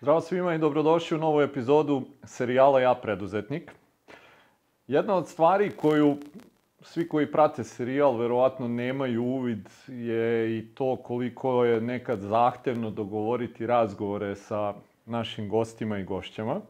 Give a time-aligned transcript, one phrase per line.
[0.00, 3.72] Zdravo svima i dobrodošli u novu epizodu serijala Ja preduzetnik.
[4.86, 6.16] Jedna od stvari koju
[6.80, 13.66] svi koji prate serijal verovatno nemaju uvid je i to koliko je nekad zahtevno dogovoriti
[13.66, 14.74] razgovore sa
[15.06, 16.60] našim gostima i gošćama.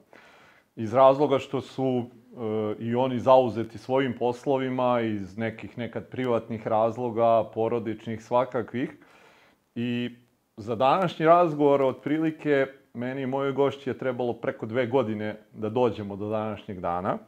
[0.77, 7.45] Iz razloga što su e, i oni zauzeti svojim poslovima iz nekih nekad privatnih razloga,
[7.55, 8.91] porodičnih, svakakvih.
[9.75, 10.11] I
[10.57, 16.17] za današnji razgovor otprilike meni i mojoj gošći je trebalo preko dve godine da dođemo
[16.17, 17.19] do današnjeg dana.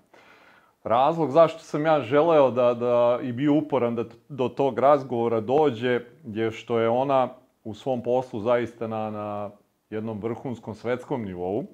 [0.85, 6.01] Razlog zašto sam ja želeo da, da i bio uporan da do tog razgovora dođe
[6.25, 7.29] je što je ona
[7.65, 9.51] u svom poslu zaista na, na
[9.91, 11.65] jednom vrhunskom svetskom nivou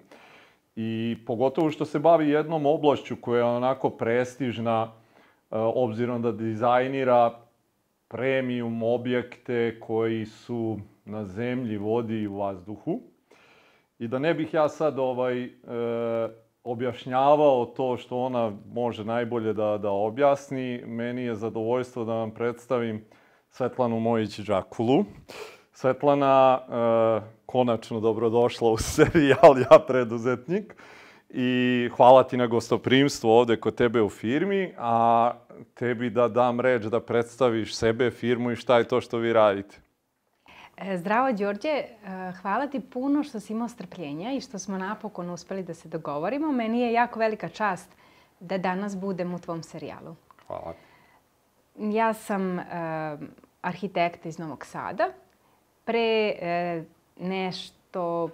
[0.77, 4.91] i pogotovo što se bavi jednom oblašću koja je onako prestižna e,
[5.59, 7.39] obzirom da dizajnira
[8.09, 13.01] premium objekte koji su na zemlji, vodi i vazduhu.
[14.05, 15.49] I da ne bih ja sad ovaj, e,
[16.65, 23.05] objašnjavao to što ona može najbolje da, da objasni, meni je zadovoljstvo da vam predstavim
[23.51, 25.05] Svetlanu Mojić-Đakulu.
[25.73, 30.77] Svetlana, e, konačno dobrodošla u serijal Ja preduzetnik
[31.31, 35.33] i hvala ti na gostoprimstvu ovde kod tebe u firmi, a
[35.75, 39.84] tebi da dam reč da predstaviš sebe, firmu i šta je to što vi radite.
[40.77, 41.69] E, zdravo, Đorđe.
[41.69, 41.89] E,
[42.43, 46.53] hvala ti puno što si imao strpljenja i što smo napokon uspeli da se dogovorimo.
[46.53, 47.89] Meni je jako velika čast
[48.41, 50.17] da danas budem u tvom serijalu.
[50.47, 50.75] Hvala.
[51.79, 52.65] Ja sam uh,
[53.63, 55.09] arhitekta iz Novog Sada.
[55.85, 56.85] Pre uh,
[57.27, 58.29] nešto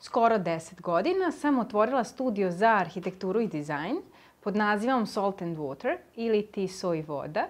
[0.00, 3.96] skoro 10 godina sam otvorila studio za arhitekturu i dizajn
[4.40, 7.46] pod nazivom Salt and Water ili ti so i voda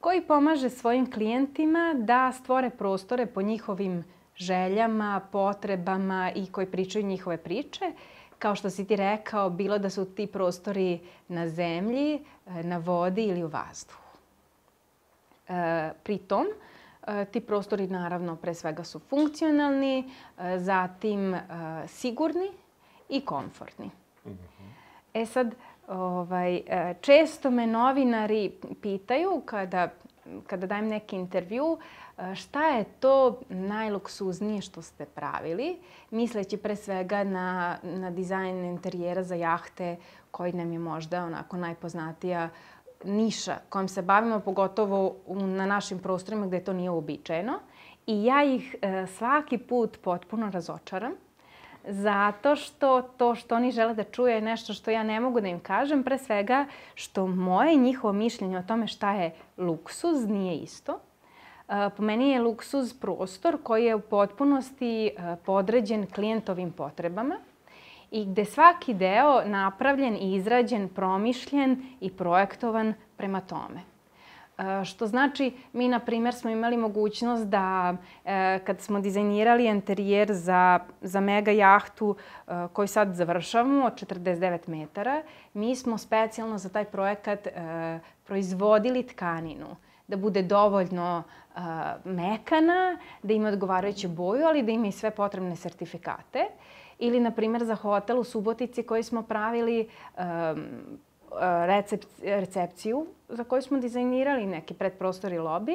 [0.00, 4.04] koji pomaže svojim klijentima da stvore prostore po njihovim
[4.36, 7.92] željama, potrebama i koji pričaju njihove priče.
[8.38, 13.44] Kao što si ti rekao, bilo da su ti prostori na zemlji, na vodi ili
[13.44, 14.00] u vazduhu.
[15.48, 16.46] E, pritom,
[17.06, 19.98] e, ti prostori naravno pre svega su funkcionalni,
[20.38, 21.40] e, zatim e,
[21.86, 22.48] sigurni
[23.08, 23.90] i komfortni.
[24.24, 24.36] -hmm.
[25.14, 25.54] E sad,
[25.88, 28.52] Ovaj, e, često me novinari
[28.82, 29.88] pitaju kada,
[30.46, 31.78] kada dajem neki intervju
[32.18, 35.78] e, šta je to najluksuznije što ste pravili,
[36.10, 39.96] misleći pre svega na, na dizajn interijera za jahte
[40.30, 42.48] koji nam je možda onako najpoznatija
[43.04, 47.58] niša kojom se bavimo, pogotovo na našim prostorima gde to nije uobičajeno.
[48.06, 51.12] I ja ih e, svaki put potpuno razočaram
[51.88, 55.48] zato što to što oni žele da čuje je nešto što ja ne mogu da
[55.48, 61.00] im kažem, pre svega što moje njihovo mišljenje o tome šta je luksuz nije isto.
[61.68, 67.36] E, po meni je luksuz prostor koji je u potpunosti e, podređen klijentovim potrebama
[68.10, 73.89] i gde svaki deo napravljen i izrađen, promišljen i projektovan prema tome.
[74.60, 80.28] E, što znači, mi na primjer smo imali mogućnost da e, kad smo dizajnirali interijer
[80.32, 85.22] za, za mega jahtu e, koji sad završavamo od 49 metara,
[85.54, 87.48] mi smo specijalno za taj projekat
[88.26, 89.76] proizvodili tkaninu
[90.06, 91.22] da bude dovoljno
[92.04, 96.46] mekana, da ima odgovarajuću boju, ali da ima i sve potrebne sertifikate.
[96.98, 99.88] Ili, na primjer, za hotel u Subotici koji smo pravili
[101.66, 105.72] recep, recepciju za koju smo dizajnirali neki predprostor i lobi,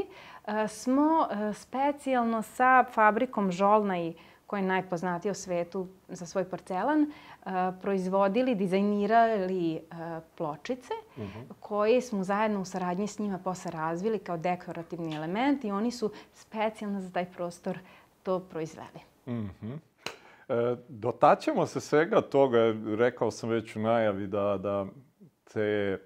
[0.48, 4.14] e, smo e, specijalno sa fabrikom Žolnaj,
[4.48, 7.50] koja je najpoznatija u svetu za svoj porcelan, e,
[7.82, 9.82] proizvodili, dizajnirali
[10.38, 11.40] pločice uh mhm.
[11.40, 11.54] -huh.
[11.60, 16.12] koje smo zajedno u saradnji s njima posle razvili kao dekorativni element i oni su
[16.34, 17.80] specijalno za taj prostor
[18.24, 19.00] to proizveli.
[19.26, 19.48] Uh mhm.
[19.62, 19.78] -huh.
[20.50, 22.58] E, dotaćemo se svega toga,
[22.98, 24.86] rekao sam već u najavi da, da
[25.56, 26.00] te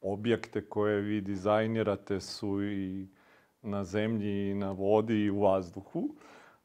[0.00, 3.08] objekte koje vi dizajnirate su i
[3.62, 6.08] na zemlji, i na vodi, i u vazduhu.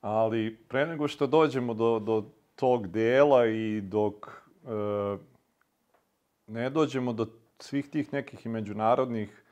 [0.01, 2.25] Ali pre nego što dođemo do, do
[2.55, 5.17] tog dela i dok e,
[6.47, 7.27] ne dođemo do
[7.59, 9.43] svih tih nekih i međunarodnih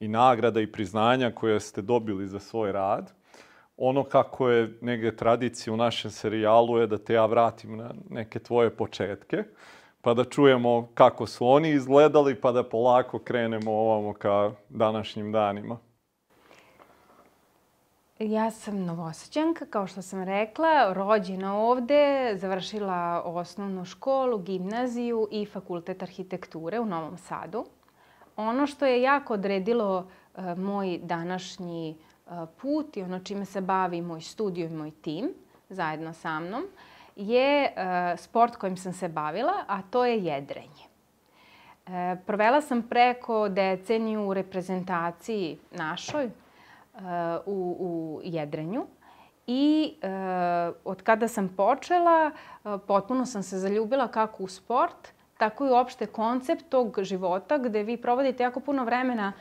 [0.00, 3.12] i nagrada i priznanja koje ste dobili za svoj rad,
[3.76, 8.38] ono kako je nege tradicija u našem serijalu je da te ja vratim na neke
[8.38, 9.44] tvoje početke
[10.04, 15.78] pa da čujemo kako su oni izgledali, pa da polako krenemo ovamo ka današnjim danima.
[18.18, 26.02] Ja sam novosađanka, kao što sam rekla, rođena ovde, završila osnovnu školu, gimnaziju i fakultet
[26.02, 27.64] arhitekture u Novom Sadu.
[28.36, 31.96] Ono što je jako odredilo uh, moj današnji
[32.26, 35.34] uh, put i ono čime se bavi moj studio i moj tim
[35.68, 36.62] zajedno sa mnom
[37.16, 37.72] je
[38.16, 40.84] sport kojim sam se bavila, a to je jedrenje.
[42.26, 46.30] Provela sam preko deceniju u reprezentaciji našoj
[47.46, 48.86] u, u jedrenju.
[49.46, 50.08] I e,
[50.84, 56.06] od kada sam počela, e, potpuno sam se zaljubila kako u sport, tako i uopšte
[56.06, 59.32] koncept tog života gde vi provodite jako puno vremena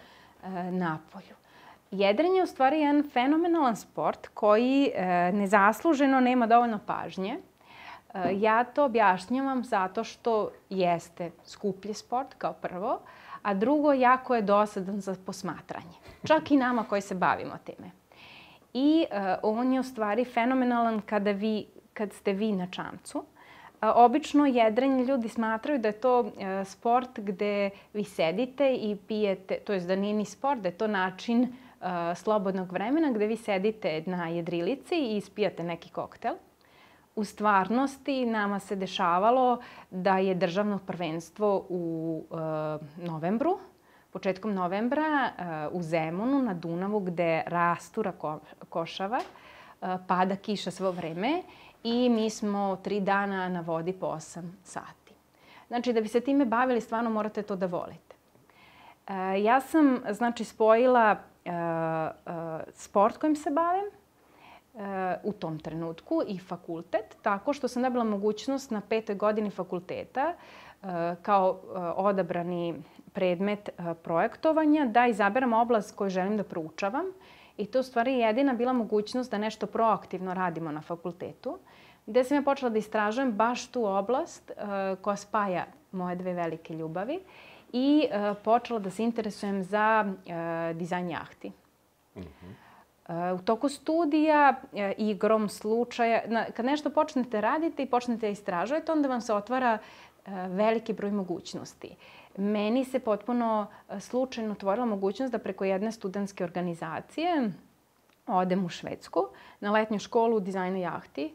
[0.43, 1.35] e, na polju.
[1.91, 7.37] Jedrenje je u stvari jedan fenomenalan sport koji e, nezasluženo nema dovoljno pažnje.
[8.39, 12.99] Ja to objašnjavam zato što jeste skuplji sport kao prvo,
[13.41, 15.97] a drugo jako je dosadan za posmatranje.
[16.23, 17.91] Čak i nama koji se bavimo time.
[18.73, 23.17] I uh, on je u stvari fenomenalan kada vi, kad ste vi na čamcu.
[23.17, 23.25] Uh,
[23.95, 26.31] obično jedrenje ljudi smatraju da je to uh,
[26.65, 30.87] sport gde vi sedite i pijete, to je da nije ni sport, da je to
[30.87, 36.35] način uh, slobodnog vremena gde vi sedite na jedrilici i ispijate neki koktel.
[37.15, 39.59] U stvarnosti nama se dešavalo
[39.91, 42.37] da je državno prvenstvo u uh,
[43.05, 43.59] novembru
[44.13, 45.29] početkom novembra
[45.71, 48.39] uh, u Zemunu na Dunavu gde rastura ko,
[48.69, 51.41] košava, uh, pada kiša svo vreme
[51.83, 55.13] i mi smo tri dana na vodi po 8 sati.
[55.67, 58.15] Znači, da bi se time bavili, stvarno morate to da volite.
[59.07, 61.17] Uh, ja sam, znači, spojila
[62.73, 63.85] sport kojim se bavim,
[65.23, 70.33] u tom trenutku i fakultet, tako što sam dobila mogućnost na petoj godini fakulteta
[71.21, 71.59] kao
[71.95, 72.83] odabrani
[73.13, 77.05] predmet e, projektovanja da izaberem oblast koju želim da proučavam.
[77.57, 81.57] I to u stvari jedina bila mogućnost da nešto proaktivno radimo na fakultetu,
[82.05, 84.51] gde sam ja počela da istražujem baš tu oblast
[85.01, 87.19] koja spaja moje dve velike ljubavi
[87.73, 88.07] i
[88.43, 90.13] počela da se interesujem za
[90.73, 91.51] dizajn jahti.
[92.15, 92.62] Mm -hmm.
[93.09, 94.61] U toku studija,
[94.97, 96.21] igrom slučaja,
[96.55, 99.77] kad nešto počnete raditi i počnete istražujete, onda vam se otvara
[100.49, 101.95] veliki broj mogućnosti
[102.37, 107.51] meni se potpuno e, slučajno otvorila mogućnost da preko jedne studentske organizacije
[108.27, 109.27] odem u Švedsku
[109.59, 111.33] na letnju školu dizajna jahti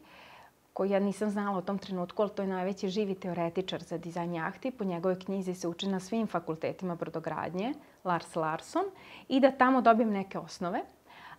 [0.72, 4.34] koju ja nisam znala u tom trenutku, ali to je najveći živi teoretičar za dizajn
[4.34, 4.70] jahti.
[4.70, 7.74] Po njegovoj knjizi se uči na svim fakultetima brodogradnje,
[8.04, 8.84] Lars Larsson,
[9.28, 10.80] i da tamo dobijem neke osnove.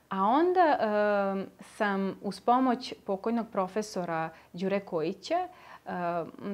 [0.10, 5.48] A onda e, sam uz pomoć pokojnog profesora Đure Kojića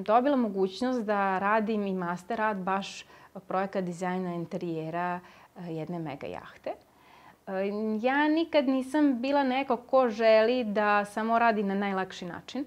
[0.05, 3.05] dobila mogućnost da radim i master rad baš
[3.47, 5.19] projekat dizajna interijera
[5.57, 6.69] eh, jedne mega jahte.
[7.47, 7.51] Eh,
[8.01, 12.65] ja nikad nisam bila neko ko želi da samo radi na najlakši način.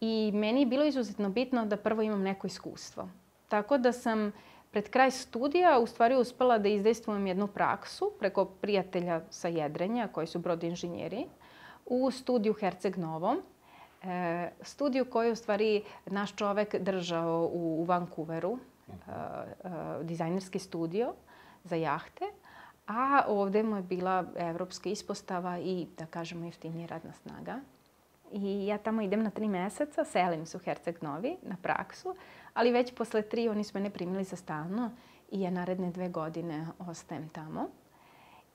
[0.00, 3.08] I meni je bilo izuzetno bitno da prvo imam neko iskustvo.
[3.48, 4.32] Tako da sam
[4.70, 10.26] pred kraj studija u stvari uspela da izdejstvujem jednu praksu preko prijatelja sa jedrenja koji
[10.26, 11.26] su brodinženjeri
[11.86, 13.42] u studiju Herceg Novom
[14.02, 18.58] e, studiju koju je u stvari naš čovek držao u, u Vancouveru,
[18.88, 19.70] e, e,
[20.02, 21.12] dizajnerski studio
[21.64, 22.24] za jahte,
[22.86, 27.60] a ovde mu je bila evropska ispostava i, da kažemo, jeftinija radna snaga.
[28.32, 32.14] I ja tamo idem na tri meseca, selim se u Herceg Novi na praksu,
[32.54, 34.90] ali već posle tri oni su mene primili za stalno
[35.30, 37.68] i ja naredne dve godine ostajem tamo.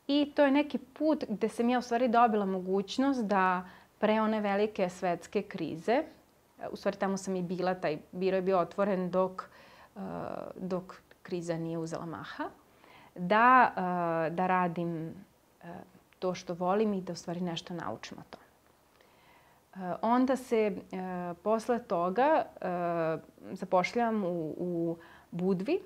[0.07, 4.41] I to je neki put gde sam ja u stvari dobila mogućnost da pre one
[4.41, 6.03] velike svetske krize,
[6.71, 9.49] u stvari tamo sam i bila, taj biro je bio otvoren dok,
[9.95, 10.01] uh,
[10.55, 12.43] dok kriza nije uzela maha,
[13.15, 15.13] da, uh, da radim
[15.63, 15.69] uh,
[16.19, 18.44] to što volim i da u stvari nešto naučim o tom.
[20.01, 20.75] Onda se
[21.43, 22.45] posle toga
[23.51, 24.97] zapošljam u, u
[25.31, 25.79] Budvi,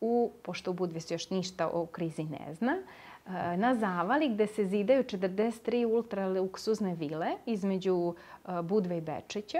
[0.00, 2.76] u, pošto u Budvi se još ništa o krizi ne zna,
[3.26, 9.58] Eh, na Zavali gde se zidaju 43 ultraluksuzne vile između eh, Budve i Bečića.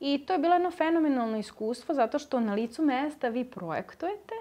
[0.00, 4.34] I to je bilo jedno fenomenalno iskustvo zato što na licu mesta vi projektujete,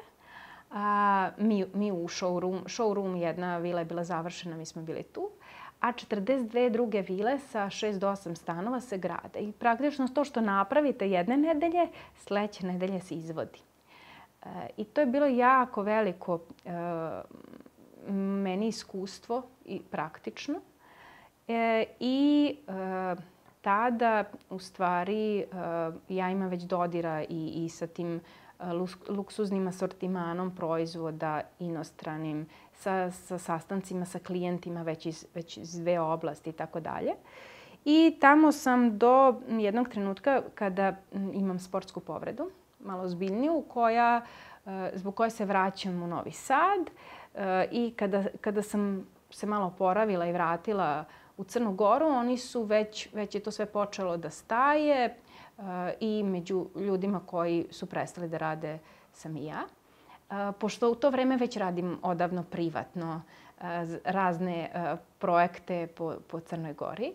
[0.72, 5.30] a, mi, mi u showroom, showroom jedna vila je bila završena, mi smo bili tu,
[5.84, 9.40] a 42 druge vile sa 6 do 8 stanova se grade.
[9.40, 13.60] I praktično to što napravite jedne nedelje, sledeće nedelje se izvodi.
[14.46, 14.48] E,
[14.78, 16.72] I to je bilo jako veliko e,
[18.14, 20.56] meni iskustvo i praktično.
[21.48, 23.16] E, I e,
[23.62, 25.46] tada, u stvari, e,
[26.10, 28.22] ja imam već dodira i, i sa tim e,
[29.10, 32.48] luksuznim asortimanom proizvoda inostranim,
[32.84, 37.12] sa, sa sastancima sa klijentima već iz, već iz dve oblasti i tako dalje.
[37.86, 40.96] I tamo sam do jednog trenutka kada
[41.34, 42.50] imam sportsku povredu,
[42.80, 44.22] malo zbiljniju, koja,
[44.66, 46.90] e, zbog koje se vraćam u Novi Sad.
[47.72, 51.06] I kada, kada sam se malo oporavila i vratila
[51.38, 55.16] u Crnu Goru, oni su već, već je to sve počelo da staje
[55.58, 55.64] uh,
[56.00, 58.80] i među ljudima koji su prestali da rade
[59.14, 59.62] sam i ja.
[60.60, 63.22] Pošto u to vreme već radim odavno privatno
[64.06, 64.70] razne
[65.20, 67.14] projekte po, po Crnoj Gori,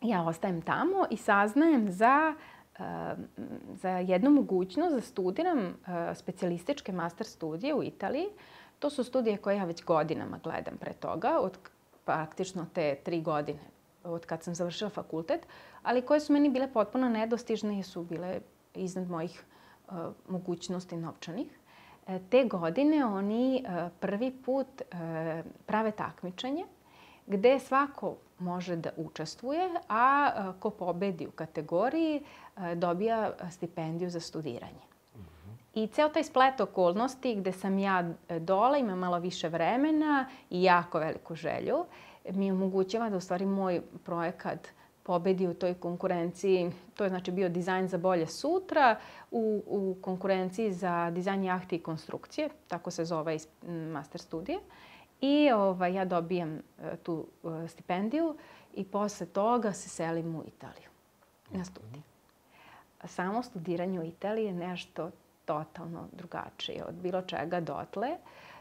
[0.00, 2.34] ja ostajem tamo i saznajem za
[3.74, 5.74] za jednu mogućnost da studiram
[6.14, 8.26] specijalističke master studije u Italiji.
[8.78, 11.58] To su studije koje ja već godinama gledam pre toga, od
[12.04, 13.58] praktično te tri godine
[14.04, 15.46] od kad sam završila fakultet,
[15.82, 18.40] ali koje su meni bile potpuno nedostižne i su bile
[18.74, 19.55] iznad mojih uh,
[20.28, 21.58] mogućnosti novčanih.
[22.06, 24.98] E, te godine oni uh, prvi put uh,
[25.66, 26.64] prave takmičenje
[27.26, 32.22] gde svako može da učestvuje, a ko pobedi u kategoriji
[32.74, 34.86] dobija stipendiju za studiranje.
[35.76, 40.62] I ceo taj splet okolnosti gde sam ja e, dole, imam malo više vremena i
[40.62, 41.84] jako veliku želju,
[42.30, 44.68] mi omogućava da u stvari moj projekat
[45.06, 46.70] pobedi u toj konkurenciji.
[46.94, 48.96] To je znači bio dizajn za bolje sutra
[49.30, 53.48] u, u konkurenciji za dizajn jahti i konstrukcije, tako se zove iz
[53.92, 54.58] master studije.
[55.20, 56.60] I ovaj, ja dobijam e,
[57.02, 58.36] tu e, stipendiju
[58.74, 60.90] i posle toga se selim u Italiju
[61.50, 62.02] na studiju.
[63.04, 65.10] Samo studiranje u Italiji je nešto
[65.44, 68.08] totalno drugačije od bilo čega dotle,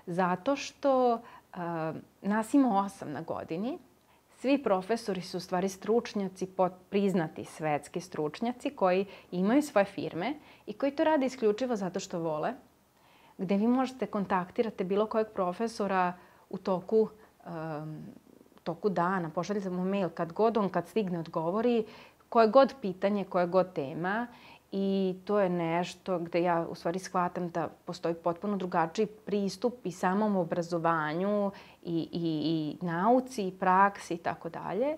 [0.05, 1.59] zato što uh,
[2.21, 3.77] nas ima osam na godini,
[4.45, 6.47] svi profesori su u stvari stručnjaci,
[6.89, 10.33] priznati svetski stručnjaci koji imaju svoje firme
[10.65, 12.53] i koji to rade isključivo zato što vole,
[13.37, 16.13] gde vi možete kontaktirate bilo kojeg profesora
[16.49, 17.09] u toku,
[17.45, 18.05] um,
[18.63, 21.85] toku dana, pošaljite mu mail kad god on kad stigne odgovori,
[22.29, 24.27] koje god pitanje, koje god tema
[24.77, 29.91] I to je nešto gde ja u stvari shvatam da postoji potpuno drugačiji pristup i
[29.91, 31.51] samom obrazovanju
[31.83, 34.97] i, i, i nauci i praksi i tako dalje.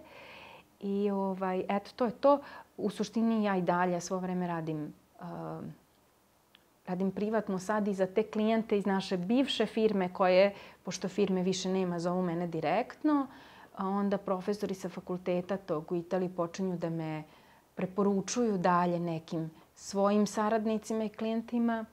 [0.79, 2.39] I ovaj, eto, to je to.
[2.77, 5.27] U suštini ja i dalje svo vreme radim uh,
[6.87, 10.53] radim privatno sad i za te klijente iz naše bivše firme koje,
[10.83, 13.27] pošto firme više nema, zovu mene direktno,
[13.75, 17.23] a onda profesori sa fakulteta tog u Italiji počinju da me
[17.75, 21.85] preporučuju dalje nekim svojim saradnicima i klijentima.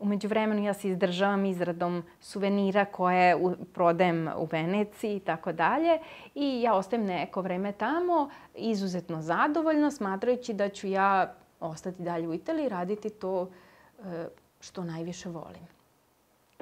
[0.00, 5.98] Umeđu vremenu ja se izdržavam izradom suvenira koje u, prodajem u Veneciji i tako dalje.
[6.34, 12.34] I ja ostajem neko vreme tamo, izuzetno zadovoljna, smatrajući da ću ja ostati dalje u
[12.34, 13.50] Italiji i raditi to
[13.98, 14.28] e,
[14.60, 15.66] što najviše volim.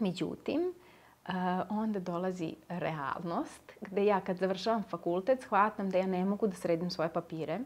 [0.00, 1.32] Međutim, e,
[1.70, 6.90] onda dolazi realnost gde ja kad završavam fakultet shvatam da ja ne mogu da sredim
[6.90, 7.60] svoje papire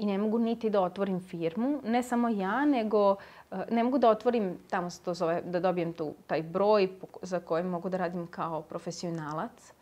[0.00, 1.80] i ne mogu niti da otvorim firmu.
[1.84, 3.16] Ne samo ja, nego
[3.50, 6.88] eh, ne mogu da otvorim, tamo se to zove, da dobijem tu, taj broj
[7.22, 9.72] za koji mogu da radim kao profesionalac.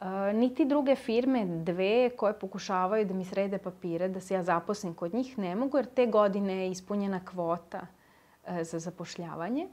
[0.00, 4.94] Uh, niti druge firme, dve koje pokušavaju da mi srede papire, da se ja zaposlim
[4.94, 9.66] kod njih, ne mogu jer te godine je ispunjena kvota uh, za zapošljavanje.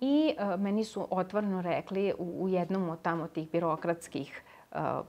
[0.00, 4.42] I uh, meni su otvoreno rekli u, jednom od tamo tih birokratskih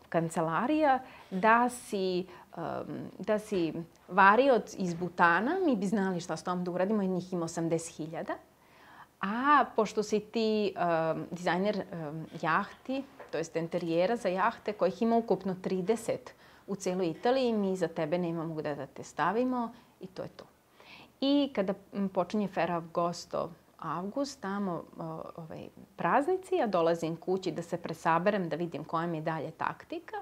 [0.10, 1.00] kancelarija
[1.32, 2.26] da si,
[3.20, 3.74] da si
[4.08, 8.34] varioc iz Butana, mi bi znali šta s tom da uradimo, i njih ima 80.000.
[9.22, 15.18] A pošto si ti um, dizajner um, jahti, to jest interijera za jahte, kojih ima
[15.18, 16.18] ukupno 30
[16.68, 20.46] u celoj Italiji, mi za tebe nemamo gde da te stavimo i to je to.
[21.22, 21.74] I kada
[22.14, 24.84] počinje Ferragosto avgust, tamo
[25.36, 30.16] ovaj, praznici, ja dolazim kući da se presaberem, da vidim koja mi je dalje taktika.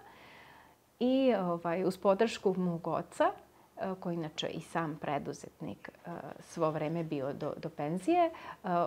[1.00, 3.32] I ovaj, uz podršku mog oca,
[3.78, 6.10] e, koji inače i sam preduzetnik e,
[6.40, 8.32] svo vreme bio do, do penzije, e,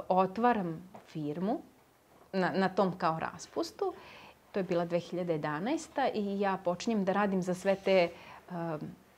[0.08, 1.60] otvaram firmu
[2.32, 3.94] na, na tom kao raspustu.
[4.52, 6.10] To je bila 2011.
[6.14, 8.10] i ja počinjem da radim za sve te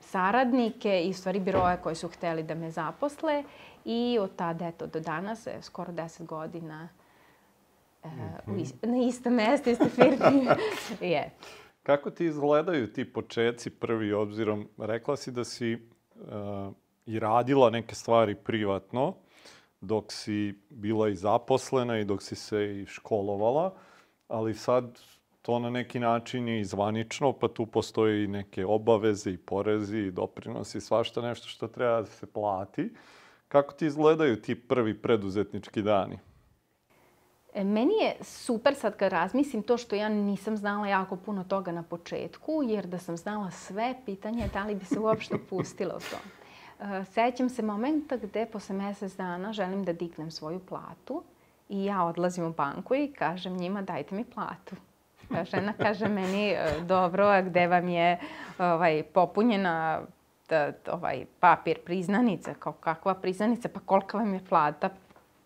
[0.00, 3.44] saradnike i u stvari biroje koji su hteli da me zaposle
[3.84, 6.88] i od tada eto do danas, skoro 10 godina
[8.04, 8.08] mm
[8.46, 8.60] -hmm.
[8.60, 10.46] is, na istom mestu, iste firmi.
[11.12, 11.30] je.
[11.82, 14.68] Kako ti izgledaju ti početci prvi obzirom?
[14.78, 16.72] Rekla si da si uh,
[17.06, 19.14] i radila neke stvari privatno
[19.80, 23.74] dok si bila i zaposlena i dok si se i školovala,
[24.28, 25.00] ali sad
[25.42, 30.78] to na neki način je izvanično, pa tu postoji neke obaveze i porezi i doprinosi
[30.78, 32.90] i svašta nešto što treba da se plati.
[33.50, 36.18] Kako ti izgledaju ti prvi preduzetnički dani?
[37.54, 41.72] E, meni je super sad kad razmislim to što ja nisam znala jako puno toga
[41.72, 46.00] na početku, jer da sam znala sve, pitanje da li bi se uopšte pustila u
[46.00, 46.16] to.
[46.84, 51.22] E, sećam se momenta gde posle mesec dana želim da dignem svoju platu
[51.68, 54.76] i ja odlazim u banku i kažem njima dajte mi platu.
[55.50, 58.18] Žena kaže meni, dobro, a gde vam je
[58.58, 60.02] ovaj, popunjena
[60.92, 64.90] ovaj, papir priznanica, kao kakva priznanica, pa kolika vam je plata,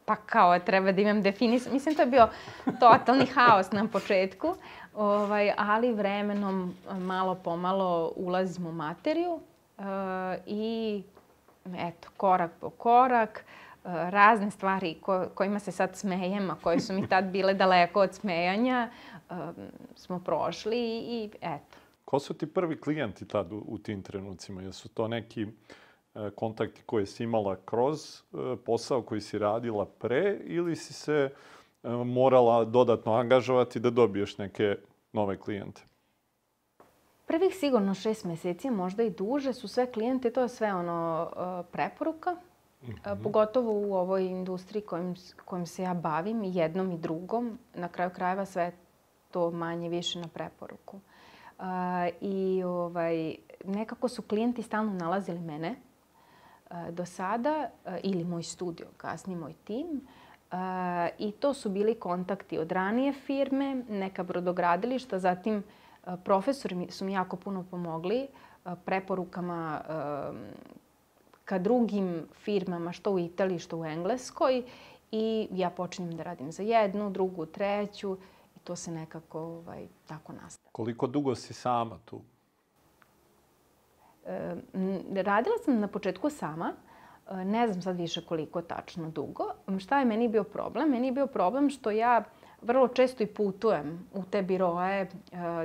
[0.04, 1.68] pa kao treba da imam definis...
[1.73, 2.28] Mislim, to je bio
[2.80, 4.54] totalni haos na početku,
[4.94, 9.84] ovaj, ali vremenom malo pomalo ulazim u materiju uh,
[10.46, 11.02] i
[11.76, 13.44] eto, korak po korak,
[13.84, 18.00] uh, razne stvari ko, kojima se sad smejem, a koje su mi tad bile daleko
[18.00, 18.88] od smejanja,
[19.30, 19.37] uh,
[19.96, 21.83] smo prošli i eto.
[22.04, 24.62] Ko su ti prvi klijenti tad u, u tim trenucima?
[24.62, 30.40] Jesu to neki e, kontakti koje si imala kroz e, posao koji si radila pre
[30.44, 31.30] ili si se
[31.82, 34.76] e, morala dodatno angažovati da dobiješ neke
[35.12, 35.82] nove klijente?
[37.26, 41.30] Prvih sigurno šest meseci, možda i duže, su sve klijente, to je sve ono
[41.73, 42.30] preporuka.
[42.30, 43.23] Mm -hmm.
[43.23, 47.58] Pogotovo u ovoj industriji kojim, kojim se ja bavim, i jednom i drugom.
[47.75, 48.73] Na kraju krajeva sve
[49.30, 50.96] to manje više na preporuku.
[50.96, 51.02] Uh,
[52.20, 55.75] I ovaj, nekako su klijenti stalno nalazili mene
[56.90, 57.70] do sada
[58.02, 60.00] ili moj studio, kasnije moj tim.
[61.18, 65.62] I to su bili kontakti od ranije firme, neka brodogradilišta, zatim
[66.25, 68.26] profesori su mi jako puno pomogli
[68.84, 69.80] preporukama
[71.44, 74.62] ka drugim firmama, što u Italiji, što u Engleskoj.
[75.12, 78.16] I ja počinjem da radim za jednu, drugu, treću
[78.64, 80.71] to se nekako ovaj, tako nastavlja.
[80.73, 82.21] Koliko dugo si sama tu?
[84.26, 84.54] E,
[85.23, 86.73] radila sam na početku sama.
[87.30, 89.44] E, ne znam sad više koliko tačno dugo.
[89.78, 90.90] Šta je meni bio problem?
[90.90, 92.25] Meni je bio problem što ja
[92.62, 95.09] vrlo često i putujem u te biroje, e,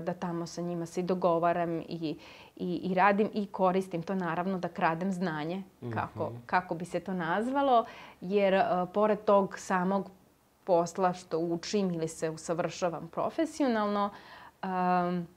[0.01, 2.18] da tamo sa njima se i dogovaram i,
[2.56, 5.63] i, i radim i koristim to naravno da kradem znanje,
[5.94, 6.39] kako, mm -hmm.
[6.46, 7.86] kako bi se to nazvalo,
[8.22, 10.12] jer uh, pored tog samog
[10.70, 14.10] posla što učim ili se usavršavam profesionalno,
[14.64, 15.27] um,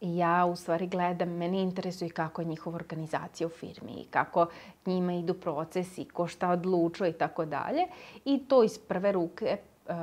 [0.00, 4.46] ja u stvari gledam, meni interesuje kako je njihova organizacija u firmi i kako
[4.86, 7.86] njima idu procesi, ko šta odlučuje i tako dalje.
[8.24, 9.94] I to iz prve ruke uh,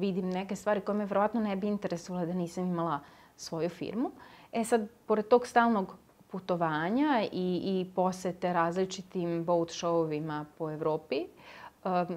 [0.00, 3.00] vidim neke stvari koje me verovatno ne bi interesovala da nisam imala
[3.36, 4.10] svoju firmu.
[4.52, 5.96] E sad, pored tog stalnog
[6.30, 11.63] putovanja i, i posete različitim boat showovima po Evropi, um,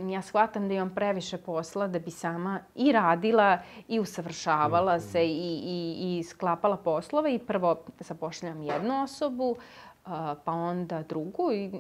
[0.10, 5.12] ja shvatam da imam previše posla da bi sama i radila i usavršavala mm -hmm.
[5.12, 10.12] se i, i, i sklapala poslove i prvo zapošljam jednu osobu, uh,
[10.46, 11.72] pa onda drugu i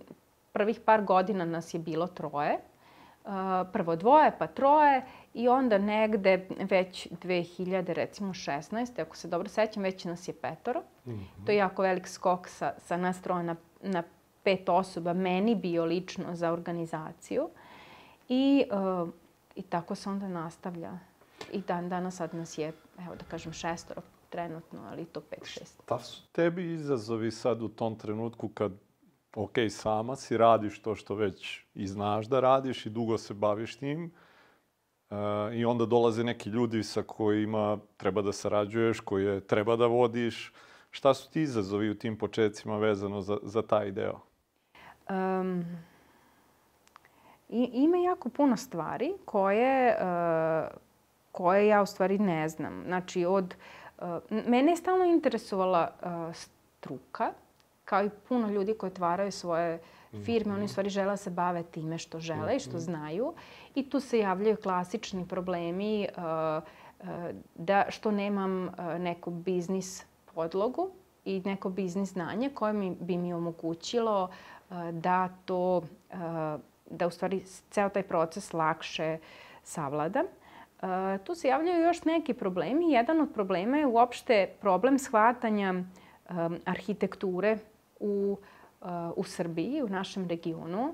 [0.51, 2.59] prvih par godina nas je bilo troje.
[3.25, 3.33] Uh,
[3.73, 9.01] prvo dvoje, pa troje i onda negde već 2000, recimo 16.
[9.01, 10.81] ako se dobro sećam, već nas je petoro.
[11.05, 11.45] Mm -hmm.
[11.45, 14.03] To je jako velik skok sa, sa nas troje na, na
[14.43, 17.43] pet osoba, meni bio lično za organizaciju.
[17.43, 17.49] Uh,
[18.29, 19.09] I, uh,
[19.55, 20.99] I tako se onda nastavlja.
[21.51, 25.81] I dan danas sad nas je, evo da kažem, šestoro trenutno, ali to pet, šest.
[25.83, 28.71] Šta su tebi izazovi sad u tom trenutku kad,
[29.35, 33.75] ok, sama si, radiš to što već i znaš da radiš i dugo se baviš
[33.75, 34.11] tim,
[35.09, 35.17] uh,
[35.53, 40.53] i onda dolaze neki ljudi sa kojima treba da sarađuješ, koje treba da vodiš.
[40.91, 44.19] Šta su ti izazovi u tim početcima vezano za, za taj deo?
[45.09, 45.65] Um,
[47.49, 50.67] I, ima jako puno stvari koje, uh,
[51.31, 52.83] koje ja u stvari ne znam.
[52.85, 53.55] Znači, od,
[53.97, 54.05] uh,
[54.47, 57.31] mene je stalno interesovala uh, struka,
[57.85, 59.79] kao i puno ljudi koji otvaraju svoje
[60.25, 60.71] firme, oni u mhm.
[60.71, 62.79] stvari žele da se bave time što žele i što mhm.
[62.79, 63.33] znaju.
[63.75, 66.23] I tu se javljaju klasični problemi uh,
[66.99, 67.07] uh,
[67.55, 70.05] da što nemam uh, neku biznis
[70.35, 70.89] podlogu
[71.25, 74.29] i neko biznis znanje koje mi, bi mi omogućilo
[74.91, 75.81] da to
[76.89, 79.17] da u stvari ceo taj proces lakše
[79.63, 80.25] savladam.
[80.81, 80.89] Uh,
[81.23, 82.91] tu se javljaju još neki problemi.
[82.91, 87.57] Jedan od problema je uopšte problem shvatanja um, arhitekture
[87.99, 88.37] u,
[88.81, 90.93] uh, u Srbiji, u našem regionu,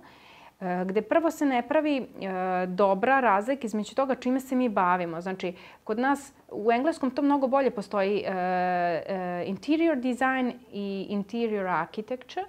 [0.60, 2.08] uh, gde prvo se ne pravi uh,
[2.70, 5.22] dobra razlika između toga čime se mi bavimo.
[5.22, 5.54] Znači,
[5.84, 12.46] kod nas u engleskom to mnogo bolje postoji uh, uh, interior design i interior architecture,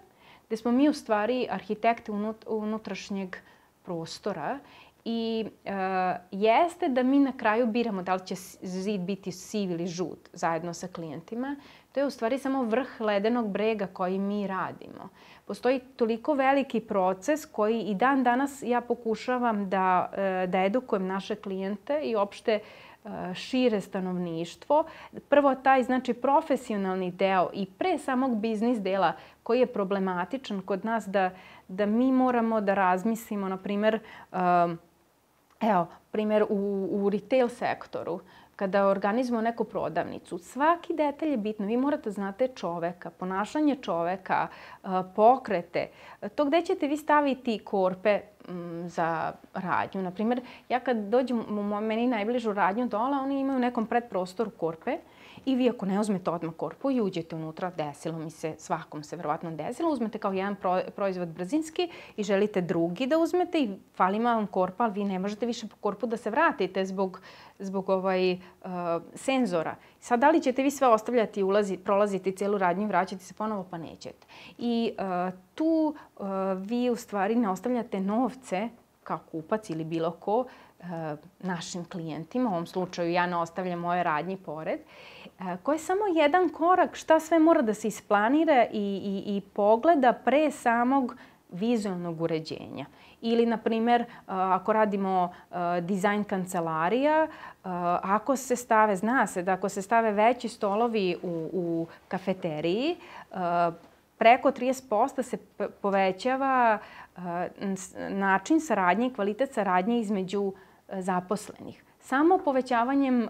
[0.47, 3.37] gde smo mi u stvari arhitekte unut, unutrašnjeg
[3.83, 4.59] prostora
[5.05, 5.71] i uh,
[6.31, 10.75] jeste da mi na kraju biramo da li će zid biti siv ili žut zajedno
[10.75, 11.57] sa klijentima.
[11.93, 15.09] To je u stvari samo vrh ledenog brega koji mi radimo.
[15.47, 21.35] Postoji toliko veliki proces koji i dan danas ja pokušavam da, uh, da edukujem naše
[21.35, 22.61] klijente i opšte
[23.05, 24.85] uh, šire stanovništvo.
[25.29, 29.13] Prvo taj znači profesionalni deo i pre samog biznis dela
[29.45, 31.31] koji je problematičan kod nas da,
[31.69, 33.99] da mi moramo da razmislimo, na primer,
[34.33, 34.79] um,
[35.61, 38.21] evo, primer u, u retail sektoru.
[38.57, 41.67] kada organizujemo neku prodavnicu, svaki detalj je bitno.
[41.67, 44.49] Vi morate znate čoveka, ponašanje čoveka,
[45.17, 45.89] pokrete,
[46.35, 48.21] to gde ćete vi staviti korpe
[48.87, 50.03] za radnju.
[50.03, 54.99] Naprimer, ja kad dođem u meni najbližu radnju dole, oni imaju u nekom predprostoru korpe
[55.45, 59.17] I vi ako ne uzmete odmah korpu i uđete unutra, desilo mi se, svakom se
[59.17, 64.19] verovatno desilo, uzmete kao jedan pro, proizvod brzinski i želite drugi da uzmete i fali
[64.19, 67.21] vam korpa, ali vi ne možete više po korpu da se vratite zbog,
[67.59, 68.39] zbog ovaj, uh,
[69.15, 69.77] senzora.
[70.01, 73.67] Sad, da li ćete vi sve ostavljati, ulazi, prolaziti celu radnju i vraćati se ponovo,
[73.71, 74.27] pa nećete.
[74.59, 76.27] I uh, tu uh,
[76.59, 78.69] vi u stvari ne ostavljate novce
[79.05, 80.45] kao kupac ili bilo ko
[81.41, 84.81] našim klijentima, u ovom slučaju ja ne ostavljam moje radnji pored,
[85.63, 90.13] koji je samo jedan korak šta sve mora da se isplanira i, i, i pogleda
[90.13, 91.17] pre samog
[91.53, 92.87] vizualnog uređenja.
[93.21, 95.33] Ili, na primer, ako radimo
[95.81, 97.27] dizajn kancelarija,
[98.03, 102.97] ako se stave, zna se da ako se stave veći stolovi u, u kafeteriji,
[104.19, 105.37] preko 30% se
[105.83, 106.79] povećava
[108.11, 110.53] način saradnje i kvalitet saradnje između
[110.93, 111.85] zaposlenih.
[112.01, 113.29] Samo povećavanjem uh,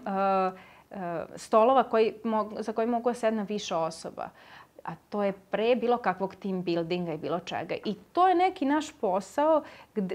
[0.89, 0.97] uh,
[1.35, 2.13] stolova koji,
[2.59, 4.29] za koji mogu da sedna više osoba.
[4.83, 7.75] A to je pre bilo kakvog team buildinga i bilo čega.
[7.85, 9.63] I to je neki naš posao